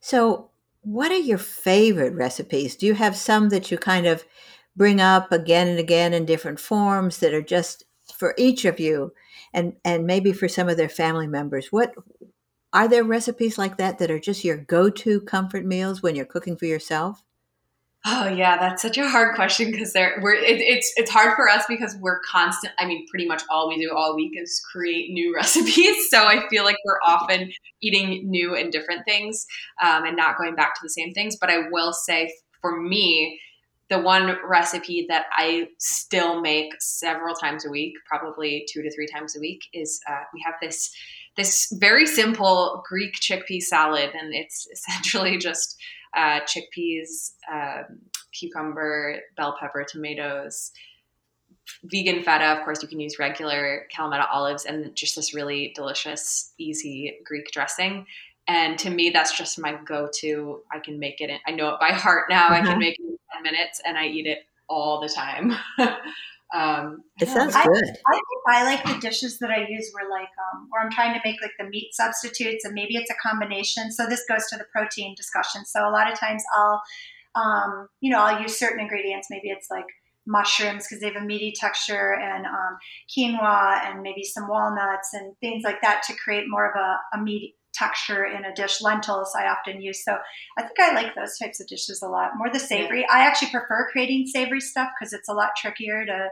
So, 0.00 0.50
what 0.82 1.10
are 1.10 1.16
your 1.18 1.38
favorite 1.38 2.14
recipes? 2.14 2.76
Do 2.76 2.86
you 2.86 2.94
have 2.94 3.16
some 3.16 3.48
that 3.50 3.70
you 3.70 3.78
kind 3.78 4.06
of 4.06 4.24
bring 4.76 5.00
up 5.00 5.32
again 5.32 5.68
and 5.68 5.78
again 5.78 6.12
in 6.12 6.26
different 6.26 6.60
forms 6.60 7.18
that 7.18 7.32
are 7.32 7.42
just 7.42 7.84
for 8.18 8.34
each 8.38 8.64
of 8.64 8.80
you 8.80 9.12
and 9.52 9.74
and 9.84 10.06
maybe 10.06 10.32
for 10.32 10.48
some 10.48 10.68
of 10.68 10.76
their 10.76 10.88
family 10.88 11.26
members? 11.26 11.68
What 11.70 11.94
are 12.72 12.88
there 12.88 13.04
recipes 13.04 13.58
like 13.58 13.76
that 13.76 13.98
that 13.98 14.10
are 14.10 14.18
just 14.18 14.44
your 14.44 14.56
go-to 14.56 15.20
comfort 15.20 15.64
meals 15.64 16.02
when 16.02 16.16
you're 16.16 16.24
cooking 16.24 16.56
for 16.56 16.66
yourself? 16.66 17.22
oh 18.06 18.28
yeah 18.28 18.58
that's 18.58 18.82
such 18.82 18.98
a 18.98 19.08
hard 19.08 19.34
question 19.34 19.70
because 19.70 19.92
there 19.92 20.18
we're 20.22 20.34
it, 20.34 20.60
it's 20.60 20.92
it's 20.96 21.10
hard 21.10 21.34
for 21.34 21.48
us 21.48 21.64
because 21.68 21.96
we're 22.00 22.20
constant 22.20 22.72
i 22.78 22.84
mean 22.84 23.06
pretty 23.08 23.26
much 23.26 23.42
all 23.50 23.68
we 23.68 23.80
do 23.80 23.90
all 23.94 24.14
week 24.14 24.32
is 24.36 24.62
create 24.70 25.10
new 25.10 25.34
recipes 25.36 26.08
so 26.10 26.26
i 26.26 26.46
feel 26.48 26.64
like 26.64 26.76
we're 26.84 27.00
often 27.06 27.50
eating 27.80 28.28
new 28.28 28.54
and 28.54 28.72
different 28.72 29.04
things 29.06 29.46
um, 29.82 30.04
and 30.04 30.16
not 30.16 30.36
going 30.36 30.54
back 30.54 30.74
to 30.74 30.80
the 30.82 30.90
same 30.90 31.12
things 31.12 31.36
but 31.40 31.50
i 31.50 31.68
will 31.70 31.92
say 31.92 32.32
for 32.60 32.80
me 32.80 33.38
the 33.90 33.98
one 33.98 34.36
recipe 34.44 35.06
that 35.08 35.26
I 35.32 35.68
still 35.78 36.40
make 36.40 36.72
several 36.80 37.34
times 37.34 37.66
a 37.66 37.70
week, 37.70 37.94
probably 38.06 38.66
two 38.70 38.82
to 38.82 38.90
three 38.90 39.06
times 39.06 39.36
a 39.36 39.40
week, 39.40 39.62
is 39.72 40.00
uh, 40.08 40.22
we 40.32 40.42
have 40.44 40.54
this 40.60 40.94
this 41.36 41.72
very 41.80 42.06
simple 42.06 42.82
Greek 42.88 43.14
chickpea 43.16 43.60
salad, 43.60 44.10
and 44.14 44.34
it's 44.34 44.66
essentially 44.72 45.38
just 45.38 45.76
uh, 46.16 46.40
chickpeas, 46.40 47.32
um, 47.52 47.98
cucumber, 48.32 49.20
bell 49.36 49.56
pepper, 49.60 49.84
tomatoes, 49.86 50.70
vegan 51.84 52.22
feta. 52.22 52.58
Of 52.58 52.64
course, 52.64 52.82
you 52.82 52.88
can 52.88 53.00
use 53.00 53.18
regular 53.18 53.86
Kalamata 53.94 54.26
olives, 54.32 54.64
and 54.64 54.94
just 54.94 55.16
this 55.16 55.34
really 55.34 55.72
delicious, 55.74 56.52
easy 56.58 57.18
Greek 57.24 57.50
dressing. 57.50 58.06
And 58.46 58.78
to 58.80 58.90
me, 58.90 59.10
that's 59.10 59.36
just 59.36 59.58
my 59.58 59.74
go-to. 59.86 60.60
I 60.72 60.78
can 60.78 60.98
make 60.98 61.20
it. 61.20 61.30
In, 61.30 61.38
I 61.46 61.52
know 61.52 61.70
it 61.70 61.80
by 61.80 61.92
heart 61.92 62.24
now. 62.28 62.48
I 62.48 62.58
Uh-huh. 62.58 62.70
can 62.70 62.78
make 62.78 62.98
it 62.98 63.02
in 63.02 63.18
ten 63.32 63.42
minutes, 63.42 63.80
and 63.84 63.96
I 63.96 64.06
eat 64.06 64.26
it 64.26 64.46
all 64.68 65.00
the 65.00 65.08
time. 65.08 65.52
um, 66.54 67.02
It 67.20 67.28
sounds 67.28 67.54
I- 67.54 67.64
good. 67.64 67.84
I, 68.06 68.20
I 68.48 68.64
like 68.64 68.84
the 68.84 68.98
dishes 69.00 69.38
that 69.38 69.50
I 69.50 69.66
use 69.66 69.90
where 69.92 70.08
like 70.10 70.28
um, 70.52 70.66
where 70.70 70.82
I'm 70.82 70.90
trying 70.90 71.14
to 71.14 71.20
make 71.24 71.40
like 71.40 71.52
the 71.58 71.64
meat 71.64 71.94
substitutes 71.94 72.64
and 72.64 72.74
maybe 72.74 72.96
it's 72.96 73.10
a 73.10 73.14
combination. 73.28 73.90
So 73.90 74.06
this 74.06 74.22
goes 74.28 74.46
to 74.50 74.56
the 74.58 74.64
protein 74.72 75.14
discussion. 75.16 75.64
So 75.64 75.88
a 75.88 75.90
lot 75.90 76.12
of 76.12 76.18
times 76.18 76.42
I'll 76.56 76.82
um, 77.34 77.88
you 78.00 78.10
know 78.12 78.20
I'll 78.20 78.40
use 78.42 78.58
certain 78.58 78.80
ingredients. 78.80 79.28
Maybe 79.30 79.48
it's 79.48 79.70
like 79.70 79.86
mushrooms 80.26 80.86
because 80.86 81.00
they 81.00 81.10
have 81.12 81.22
a 81.22 81.24
meaty 81.26 81.52
texture 81.52 82.14
and 82.14 82.46
um, 82.46 82.78
quinoa 83.14 83.84
and 83.86 84.02
maybe 84.02 84.22
some 84.22 84.48
walnuts 84.48 85.12
and 85.12 85.36
things 85.40 85.64
like 85.64 85.80
that 85.82 86.02
to 86.06 86.14
create 86.14 86.44
more 86.48 86.70
of 86.70 86.76
a, 86.76 87.18
a 87.18 87.22
meat 87.22 87.54
texture 87.74 88.24
in 88.24 88.44
a 88.44 88.54
dish. 88.54 88.80
Lentils 88.80 89.34
I 89.36 89.48
often 89.48 89.80
use. 89.80 90.04
So 90.04 90.16
I 90.56 90.62
think 90.62 90.78
I 90.80 90.94
like 90.94 91.14
those 91.14 91.36
types 91.38 91.60
of 91.60 91.66
dishes 91.66 92.02
a 92.02 92.08
lot. 92.08 92.32
More 92.36 92.50
the 92.50 92.60
savory. 92.60 93.00
Yeah. 93.00 93.06
I 93.12 93.20
actually 93.26 93.50
prefer 93.50 93.88
creating 93.90 94.26
savory 94.26 94.60
stuff 94.60 94.88
because 94.98 95.12
it's 95.12 95.28
a 95.28 95.34
lot 95.34 95.50
trickier 95.56 96.04
to 96.06 96.28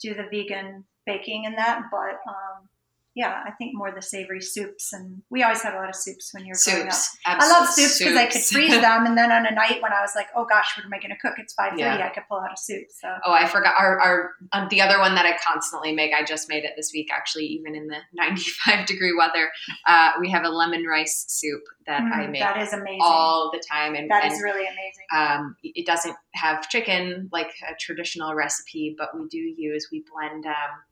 do 0.00 0.14
the 0.14 0.24
vegan 0.30 0.84
baking 1.04 1.44
in 1.44 1.56
that. 1.56 1.82
But 1.90 2.20
um, 2.28 2.68
yeah, 3.16 3.42
I 3.46 3.50
think 3.52 3.72
more 3.74 3.90
the 3.90 4.02
savory 4.02 4.42
soups, 4.42 4.92
and 4.92 5.22
we 5.30 5.42
always 5.42 5.62
had 5.62 5.72
a 5.72 5.78
lot 5.78 5.88
of 5.88 5.96
soups 5.96 6.34
when 6.34 6.44
you 6.44 6.50
were 6.50 6.54
soups, 6.54 7.16
growing 7.24 7.38
up. 7.38 7.42
I 7.42 7.48
love 7.48 7.66
soups 7.66 7.98
because 7.98 8.14
I 8.14 8.26
could 8.26 8.42
freeze 8.42 8.70
them, 8.82 9.06
and 9.06 9.16
then 9.16 9.32
on 9.32 9.46
a 9.46 9.52
night 9.52 9.80
when 9.80 9.90
I 9.90 10.02
was 10.02 10.12
like, 10.14 10.26
"Oh 10.36 10.44
gosh, 10.44 10.76
what 10.76 10.84
am 10.84 10.92
I 10.92 10.98
going 10.98 11.12
to 11.12 11.16
cook?" 11.16 11.32
It's 11.38 11.54
five 11.54 11.70
thirty. 11.70 11.80
Yeah. 11.80 12.06
I 12.06 12.10
could 12.10 12.24
pull 12.28 12.40
out 12.40 12.52
a 12.52 12.56
soup. 12.58 12.88
So. 12.90 13.08
Oh, 13.24 13.32
I 13.32 13.46
forgot 13.48 13.74
our, 13.78 13.98
our 13.98 14.30
um, 14.52 14.68
the 14.68 14.82
other 14.82 14.98
one 14.98 15.14
that 15.14 15.24
I 15.24 15.34
constantly 15.42 15.94
make. 15.94 16.12
I 16.12 16.24
just 16.24 16.50
made 16.50 16.64
it 16.64 16.72
this 16.76 16.90
week, 16.92 17.08
actually, 17.10 17.46
even 17.46 17.74
in 17.74 17.86
the 17.86 17.96
ninety 18.12 18.50
five 18.66 18.84
degree 18.84 19.14
weather. 19.16 19.50
Uh, 19.86 20.10
we 20.20 20.30
have 20.30 20.44
a 20.44 20.50
lemon 20.50 20.84
rice 20.84 21.24
soup 21.26 21.62
that 21.86 22.02
mm, 22.02 22.12
I 22.12 22.26
make. 22.26 22.42
That 22.42 22.60
is 22.60 22.74
amazing 22.74 23.00
all 23.02 23.50
the 23.50 23.62
time, 23.66 23.94
and 23.94 24.10
that 24.10 24.24
and, 24.24 24.32
is 24.34 24.42
really 24.42 24.66
amazing. 24.66 25.06
Um, 25.14 25.56
it 25.64 25.86
doesn't 25.86 26.16
have 26.34 26.68
chicken 26.68 27.30
like 27.32 27.54
a 27.66 27.74
traditional 27.80 28.34
recipe, 28.34 28.94
but 28.98 29.18
we 29.18 29.26
do 29.28 29.38
use 29.38 29.88
we 29.90 30.04
blend. 30.12 30.44
Um, 30.44 30.82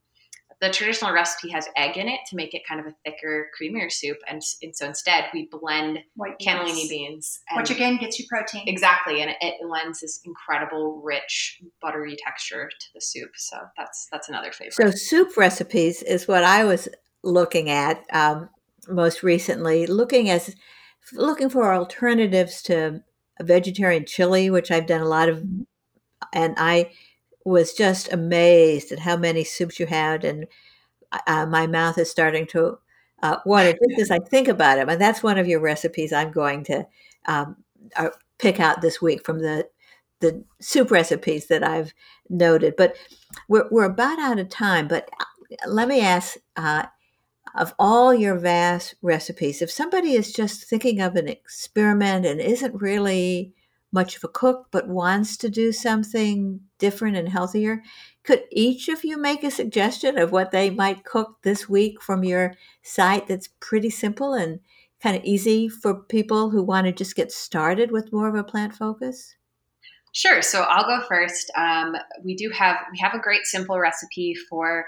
the 0.65 0.71
traditional 0.71 1.13
recipe 1.13 1.51
has 1.51 1.69
egg 1.77 1.99
in 1.99 2.09
it 2.09 2.21
to 2.29 2.37
make 2.37 2.55
it 2.55 2.63
kind 2.67 2.81
of 2.81 2.87
a 2.87 2.95
thicker, 3.05 3.49
creamier 3.61 3.93
soup. 3.93 4.17
And, 4.29 4.41
and 4.63 4.75
so 4.75 4.87
instead, 4.87 5.25
we 5.35 5.49
blend 5.51 5.99
White 6.15 6.39
cannellini 6.41 6.89
beans, 6.89 7.41
which 7.57 7.71
again 7.71 7.99
gets 7.99 8.19
you 8.19 8.25
protein. 8.29 8.67
Exactly, 8.67 9.21
and 9.21 9.31
it, 9.31 9.37
it, 9.41 9.67
lends 9.67 10.01
this 10.01 10.21
incredible, 10.25 11.03
rich, 11.05 11.61
buttery 11.83 12.17
texture 12.17 12.69
to 12.69 12.87
the 12.95 13.01
soup. 13.01 13.31
So 13.37 13.59
that's 13.77 14.09
that's 14.11 14.29
another 14.29 14.53
favorite. 14.53 14.75
So 14.75 14.91
soup 14.91 15.37
recipes 15.37 16.03
is 16.03 16.27
what 16.27 16.45
I 16.45 16.65
was 16.65 16.89
looking 17.23 17.69
at 17.69 18.03
um, 18.13 18.49
most 18.89 19.23
recently, 19.23 19.87
looking 19.87 20.31
as 20.31 20.55
looking 21.13 21.51
for 21.51 21.75
alternatives 21.75 22.63
to 22.63 23.03
a 23.39 23.45
vegetarian 23.45 24.07
chili, 24.07 24.49
which 24.49 24.71
I've 24.71 24.87
done 24.87 25.03
a 25.03 25.09
lot 25.09 25.29
of, 25.29 25.45
and 26.33 26.55
I 26.57 26.91
was 27.45 27.73
just 27.73 28.13
amazed 28.13 28.93
at 28.93 29.01
how 29.01 29.17
many 29.17 29.45
soups 29.45 29.79
you 29.79 29.87
had, 29.87 30.25
and 30.25 30.47
uh, 31.27 31.47
my 31.47 31.67
mouth 31.67 31.99
is 31.99 32.11
starting 32.11 32.47
to 32.49 32.79
uh, 33.23 33.39
water 33.45 33.73
just 33.89 34.01
as 34.01 34.11
I 34.11 34.19
think 34.19 34.49
about 34.49 34.79
it. 34.79 34.89
And 34.89 35.01
that's 35.01 35.23
one 35.23 35.39
of 35.39 35.49
your 35.49 35.61
recipes 35.61 36.13
I'm 36.13 36.33
going 36.33 36.65
to 36.65 36.87
um, 37.27 37.57
uh, 37.97 38.11
pick 38.39 38.61
out 38.61 38.81
this 38.81 39.01
week 39.01 39.25
from 39.25 39.41
the 39.41 39.69
the 40.21 40.43
soup 40.61 40.91
recipes 40.91 41.49
that 41.49 41.63
I've 41.63 41.93
noted. 42.31 42.75
But 42.77 42.97
we're 43.49 43.69
we're 43.71 43.85
about 43.85 44.19
out 44.19 44.39
of 44.39 44.49
time. 44.49 44.89
But 44.89 45.09
uh, 45.21 45.25
let 45.69 45.89
me 45.89 46.01
ask. 46.01 46.37
Uh, 46.57 46.85
of 47.57 47.73
all 47.79 48.13
your 48.13 48.37
vast 48.37 48.97
recipes, 49.01 49.63
if 49.63 49.71
somebody 49.71 50.15
is 50.15 50.33
just 50.33 50.65
thinking 50.65 51.01
of 51.01 51.15
an 51.15 51.29
experiment 51.29 52.27
and 52.27 52.41
isn't 52.41 52.75
really 52.83 53.55
much 53.95 54.17
of 54.17 54.25
a 54.25 54.29
cook 54.29 54.67
but 54.73 54.89
wants 54.89 55.37
to 55.39 55.49
do 55.49 55.73
something 55.73 56.61
different 56.79 57.17
and 57.17 57.29
healthier, 57.29 57.83
could 58.25 58.43
each 58.51 58.89
of 58.89 59.05
you 59.05 59.17
make 59.17 59.45
a 59.45 59.51
suggestion 59.51 60.19
of 60.19 60.33
what 60.33 60.51
they 60.51 60.69
might 60.69 61.05
cook 61.05 61.37
this 61.43 61.69
week 61.69 62.03
from 62.03 62.25
your 62.25 62.55
site 62.83 63.29
that's 63.29 63.49
pretty 63.61 63.89
simple 63.89 64.35
and 64.35 64.61
kind 65.01 65.17
of 65.17 65.25
easy 65.25 65.69
for 65.69 65.95
people 65.95 66.51
who 66.51 66.63
want 66.63 66.87
to 66.87 66.93
just 66.93 67.15
get 67.15 67.31
started 67.31 67.93
with 67.93 68.13
more 68.13 68.29
of 68.29 68.35
a 68.35 68.43
plant 68.43 68.75
focus? 68.75 69.37
Sure. 70.13 70.43
So 70.43 70.63
I'll 70.63 70.87
go 70.87 71.05
first. 71.07 71.51
Um, 71.57 71.97
we 72.25 72.35
do 72.35 72.51
have 72.51 72.77
we 72.93 72.99
have 72.99 73.15
a 73.15 73.19
great 73.19 73.47
simple 73.47 73.79
recipe 73.79 74.35
for 74.49 74.87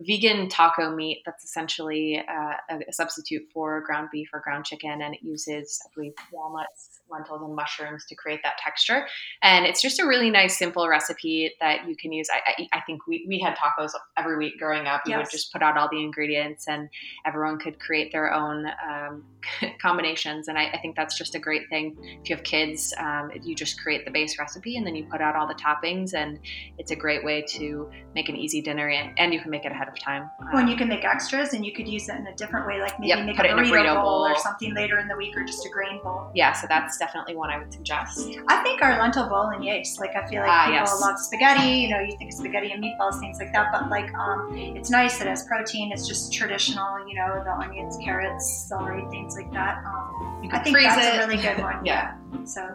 vegan 0.00 0.48
taco 0.48 0.94
meat 0.94 1.22
that's 1.26 1.44
essentially 1.44 2.22
uh, 2.26 2.76
a, 2.88 2.92
substitute 2.92 3.42
for 3.52 3.82
ground 3.82 4.08
beef 4.10 4.30
or 4.32 4.40
ground 4.40 4.64
chicken, 4.64 5.02
and 5.02 5.14
it 5.14 5.20
uses, 5.22 5.80
I 5.84 5.90
believe, 5.94 6.14
walnuts, 6.32 7.00
lentils, 7.10 7.42
and 7.42 7.54
mushrooms 7.54 8.06
to 8.06 8.14
create 8.14 8.40
that 8.42 8.56
texture. 8.58 9.06
And 9.42 9.66
it's 9.66 9.82
just 9.82 10.00
a 10.00 10.06
really 10.06 10.30
nice, 10.30 10.56
simple 10.56 10.88
recipe 10.88 11.52
that 11.60 11.86
you 11.86 11.96
can 11.96 12.12
use. 12.12 12.28
I, 12.32 12.52
I, 12.62 12.78
I 12.78 12.80
think 12.82 13.06
we, 13.06 13.26
we 13.28 13.38
had 13.38 13.56
tacos 13.56 13.90
every 14.16 14.38
week 14.38 14.58
growing 14.58 14.86
up. 14.86 15.02
We 15.04 15.12
yes. 15.12 15.18
would 15.18 15.30
just 15.30 15.52
put 15.52 15.62
out 15.62 15.76
all 15.76 15.88
the 15.90 16.02
ingredients, 16.02 16.66
and 16.66 16.88
everyone 17.26 17.58
could 17.58 17.78
create 17.78 18.10
their 18.10 18.32
own 18.32 18.66
um, 18.88 19.24
combinations. 19.82 20.48
And 20.48 20.56
I, 20.56 20.70
I, 20.70 20.78
think 20.80 20.96
that's 20.96 21.16
just 21.16 21.34
a 21.34 21.38
great 21.38 21.68
thing. 21.68 21.96
If 22.22 22.30
you 22.30 22.36
have 22.36 22.44
kids, 22.44 22.94
um, 22.98 23.30
you 23.42 23.54
just 23.54 23.80
create 23.82 24.04
the 24.06 24.10
base 24.10 24.38
recipe, 24.38 24.76
and 24.76 24.86
then 24.86 24.94
you 24.94 25.04
put 25.04 25.20
out 25.20 25.36
all 25.36 25.46
the 25.46 25.54
toppings, 25.54 26.14
and 26.14 26.38
it's 26.78 26.90
a 26.90 26.96
great 26.96 27.22
way 27.22 27.44
to 27.50 27.90
make 28.14 28.30
an 28.30 28.36
easy 28.36 28.62
dinner, 28.62 28.88
and, 28.88 29.12
and 29.18 29.34
you 29.34 29.40
can 29.40 29.50
make 29.50 29.66
it 29.66 29.72
ahead 29.72 29.89
of 29.90 29.98
time. 29.98 30.30
When 30.52 30.68
you 30.68 30.76
can 30.76 30.88
make 30.88 31.04
extras 31.04 31.52
and 31.52 31.64
you 31.64 31.72
could 31.72 31.88
use 31.88 32.08
it 32.08 32.16
in 32.16 32.26
a 32.26 32.34
different 32.34 32.66
way, 32.66 32.80
like 32.80 32.98
maybe 32.98 33.08
yep, 33.08 33.24
make 33.24 33.38
a 33.38 33.42
burrito, 33.42 33.52
a 33.52 33.72
burrito, 33.72 33.94
bowl, 33.94 34.02
bowl 34.02 34.26
or 34.26 34.36
something 34.36 34.74
later 34.74 34.98
in 34.98 35.08
the 35.08 35.16
week 35.16 35.36
or 35.36 35.44
just 35.44 35.64
a 35.66 35.68
grain 35.68 36.00
bowl. 36.02 36.30
Yeah, 36.34 36.52
so 36.52 36.66
that's 36.68 36.98
definitely 36.98 37.36
one 37.36 37.50
I 37.50 37.58
would 37.58 37.72
suggest. 37.72 38.28
I 38.48 38.62
think 38.62 38.82
our 38.82 38.98
lentil 38.98 39.28
bowl 39.28 39.48
and 39.48 39.60
bolognese, 39.60 39.98
like 40.00 40.16
I 40.16 40.26
feel 40.28 40.42
like 40.42 40.50
uh, 40.50 40.64
people 40.66 40.80
yes. 40.80 41.00
love 41.00 41.18
spaghetti, 41.18 41.68
you 41.68 41.90
know, 41.90 42.00
you 42.00 42.16
think 42.16 42.32
spaghetti 42.32 42.72
and 42.72 42.82
meatballs, 42.82 43.20
things 43.20 43.38
like 43.38 43.52
that, 43.52 43.70
but 43.72 43.90
like 43.90 44.12
um, 44.14 44.50
it's 44.56 44.90
nice, 44.90 45.20
it 45.20 45.26
has 45.26 45.44
protein, 45.44 45.92
it's 45.92 46.06
just 46.06 46.32
traditional, 46.32 47.06
you 47.06 47.14
know, 47.14 47.42
the 47.44 47.52
onions, 47.52 47.96
carrots, 48.02 48.66
celery, 48.68 49.04
things 49.10 49.36
like 49.36 49.52
that. 49.52 49.84
Um, 49.84 50.48
I 50.52 50.58
think 50.58 50.76
that's 50.76 51.06
it. 51.06 51.24
a 51.24 51.26
really 51.26 51.42
good 51.42 51.58
one. 51.62 51.84
yeah. 51.84 52.16
So. 52.44 52.68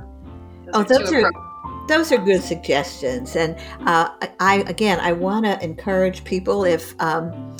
Those 0.66 0.74
oh, 0.74 0.84
those 0.84 1.14
are 1.14 1.32
those 1.88 2.12
are 2.12 2.18
good 2.18 2.42
suggestions. 2.42 3.36
And 3.36 3.56
uh, 3.88 4.10
I, 4.40 4.64
again, 4.68 5.00
I 5.00 5.12
want 5.12 5.46
to 5.46 5.62
encourage 5.64 6.24
people 6.24 6.66
if 6.66 7.00
um, 7.02 7.56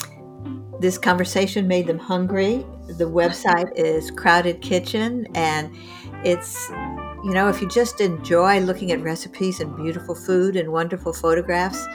this 0.80 0.98
conversation 0.98 1.68
made 1.68 1.88
them 1.88 2.00
hungry, 2.00 2.66
the 2.88 3.06
website 3.06 3.72
is 3.76 4.12
Crowded 4.12 4.62
Kitchen. 4.62 5.28
And 5.36 5.76
it's, 6.24 6.70
you 6.70 7.32
know, 7.32 7.48
if 7.50 7.62
you 7.62 7.70
just 7.70 8.02
enjoy 8.02 8.60
looking 8.60 8.92
at 8.92 9.02
recipes 9.02 9.60
and 9.60 9.76
beautiful 9.76 10.16
food 10.16 10.56
and 10.56 10.72
wonderful 10.72 11.14
photographs, 11.14 11.86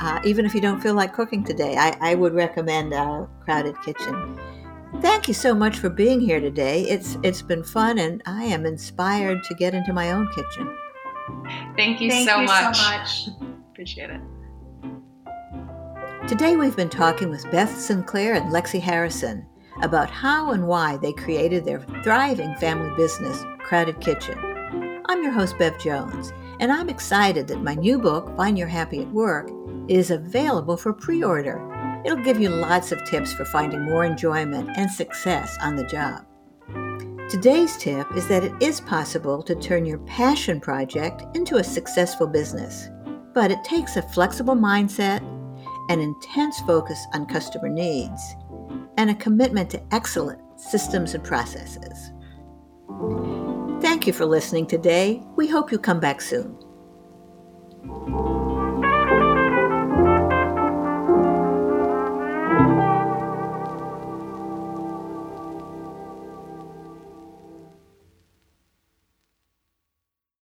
uh, 0.00 0.20
even 0.24 0.44
if 0.44 0.54
you 0.54 0.60
don't 0.60 0.80
feel 0.80 0.94
like 0.94 1.12
cooking 1.12 1.44
today, 1.44 1.76
I, 1.76 1.96
I 2.00 2.14
would 2.14 2.34
recommend 2.34 2.92
uh, 2.92 3.26
Crowded 3.44 3.76
Kitchen. 3.82 4.38
Thank 5.00 5.28
you 5.28 5.34
so 5.34 5.54
much 5.54 5.78
for 5.78 5.88
being 5.88 6.20
here 6.20 6.40
today. 6.40 6.82
It's 6.82 7.16
it's 7.24 7.42
been 7.42 7.64
fun, 7.64 7.98
and 7.98 8.22
I 8.26 8.44
am 8.44 8.64
inspired 8.64 9.42
to 9.44 9.54
get 9.54 9.74
into 9.74 9.92
my 9.92 10.12
own 10.12 10.28
kitchen. 10.34 10.72
Thank 11.76 12.00
you, 12.00 12.10
Thank 12.10 12.28
so, 12.28 12.40
you 12.40 12.46
much. 12.46 12.76
so 12.76 12.90
much. 12.90 13.28
Appreciate 13.72 14.10
it. 14.10 14.20
Today 16.28 16.56
we've 16.56 16.76
been 16.76 16.88
talking 16.88 17.28
with 17.28 17.50
Beth 17.50 17.78
Sinclair 17.78 18.34
and 18.34 18.50
Lexi 18.50 18.80
Harrison 18.80 19.46
about 19.82 20.10
how 20.10 20.52
and 20.52 20.66
why 20.66 20.96
they 20.96 21.12
created 21.12 21.64
their 21.64 21.80
thriving 22.02 22.54
family 22.56 22.94
business, 22.96 23.44
Crowded 23.58 24.00
Kitchen. 24.00 24.38
I'm 25.06 25.22
your 25.22 25.32
host, 25.32 25.58
Bev 25.58 25.78
Jones, 25.78 26.32
and 26.60 26.72
I'm 26.72 26.88
excited 26.88 27.46
that 27.48 27.62
my 27.62 27.74
new 27.74 27.98
book, 27.98 28.34
Find 28.36 28.56
Your 28.56 28.68
Happy 28.68 29.02
at 29.02 29.12
Work, 29.12 29.50
is 29.88 30.10
available 30.10 30.76
for 30.76 30.92
pre 30.92 31.22
order. 31.22 31.60
It'll 32.04 32.22
give 32.24 32.40
you 32.40 32.48
lots 32.48 32.92
of 32.92 33.04
tips 33.04 33.32
for 33.32 33.44
finding 33.44 33.82
more 33.82 34.04
enjoyment 34.04 34.70
and 34.76 34.90
success 34.90 35.56
on 35.60 35.76
the 35.76 35.86
job. 35.86 36.24
Today's 37.30 37.78
tip 37.78 38.06
is 38.14 38.28
that 38.28 38.44
it 38.44 38.52
is 38.60 38.82
possible 38.82 39.42
to 39.42 39.54
turn 39.54 39.86
your 39.86 39.98
passion 40.00 40.60
project 40.60 41.24
into 41.34 41.56
a 41.56 41.64
successful 41.64 42.26
business, 42.26 42.90
but 43.32 43.50
it 43.50 43.64
takes 43.64 43.96
a 43.96 44.02
flexible 44.02 44.54
mindset, 44.54 45.22
an 45.88 46.00
intense 46.00 46.60
focus 46.60 47.02
on 47.14 47.24
customer 47.26 47.70
needs, 47.70 48.20
and 48.98 49.08
a 49.08 49.14
commitment 49.14 49.70
to 49.70 49.82
excellent 49.90 50.40
systems 50.60 51.14
and 51.14 51.24
processes. 51.24 52.12
Thank 53.80 54.06
you 54.06 54.12
for 54.12 54.26
listening 54.26 54.66
today. 54.66 55.22
We 55.34 55.48
hope 55.48 55.72
you 55.72 55.78
come 55.78 56.00
back 56.00 56.20
soon. 56.20 56.58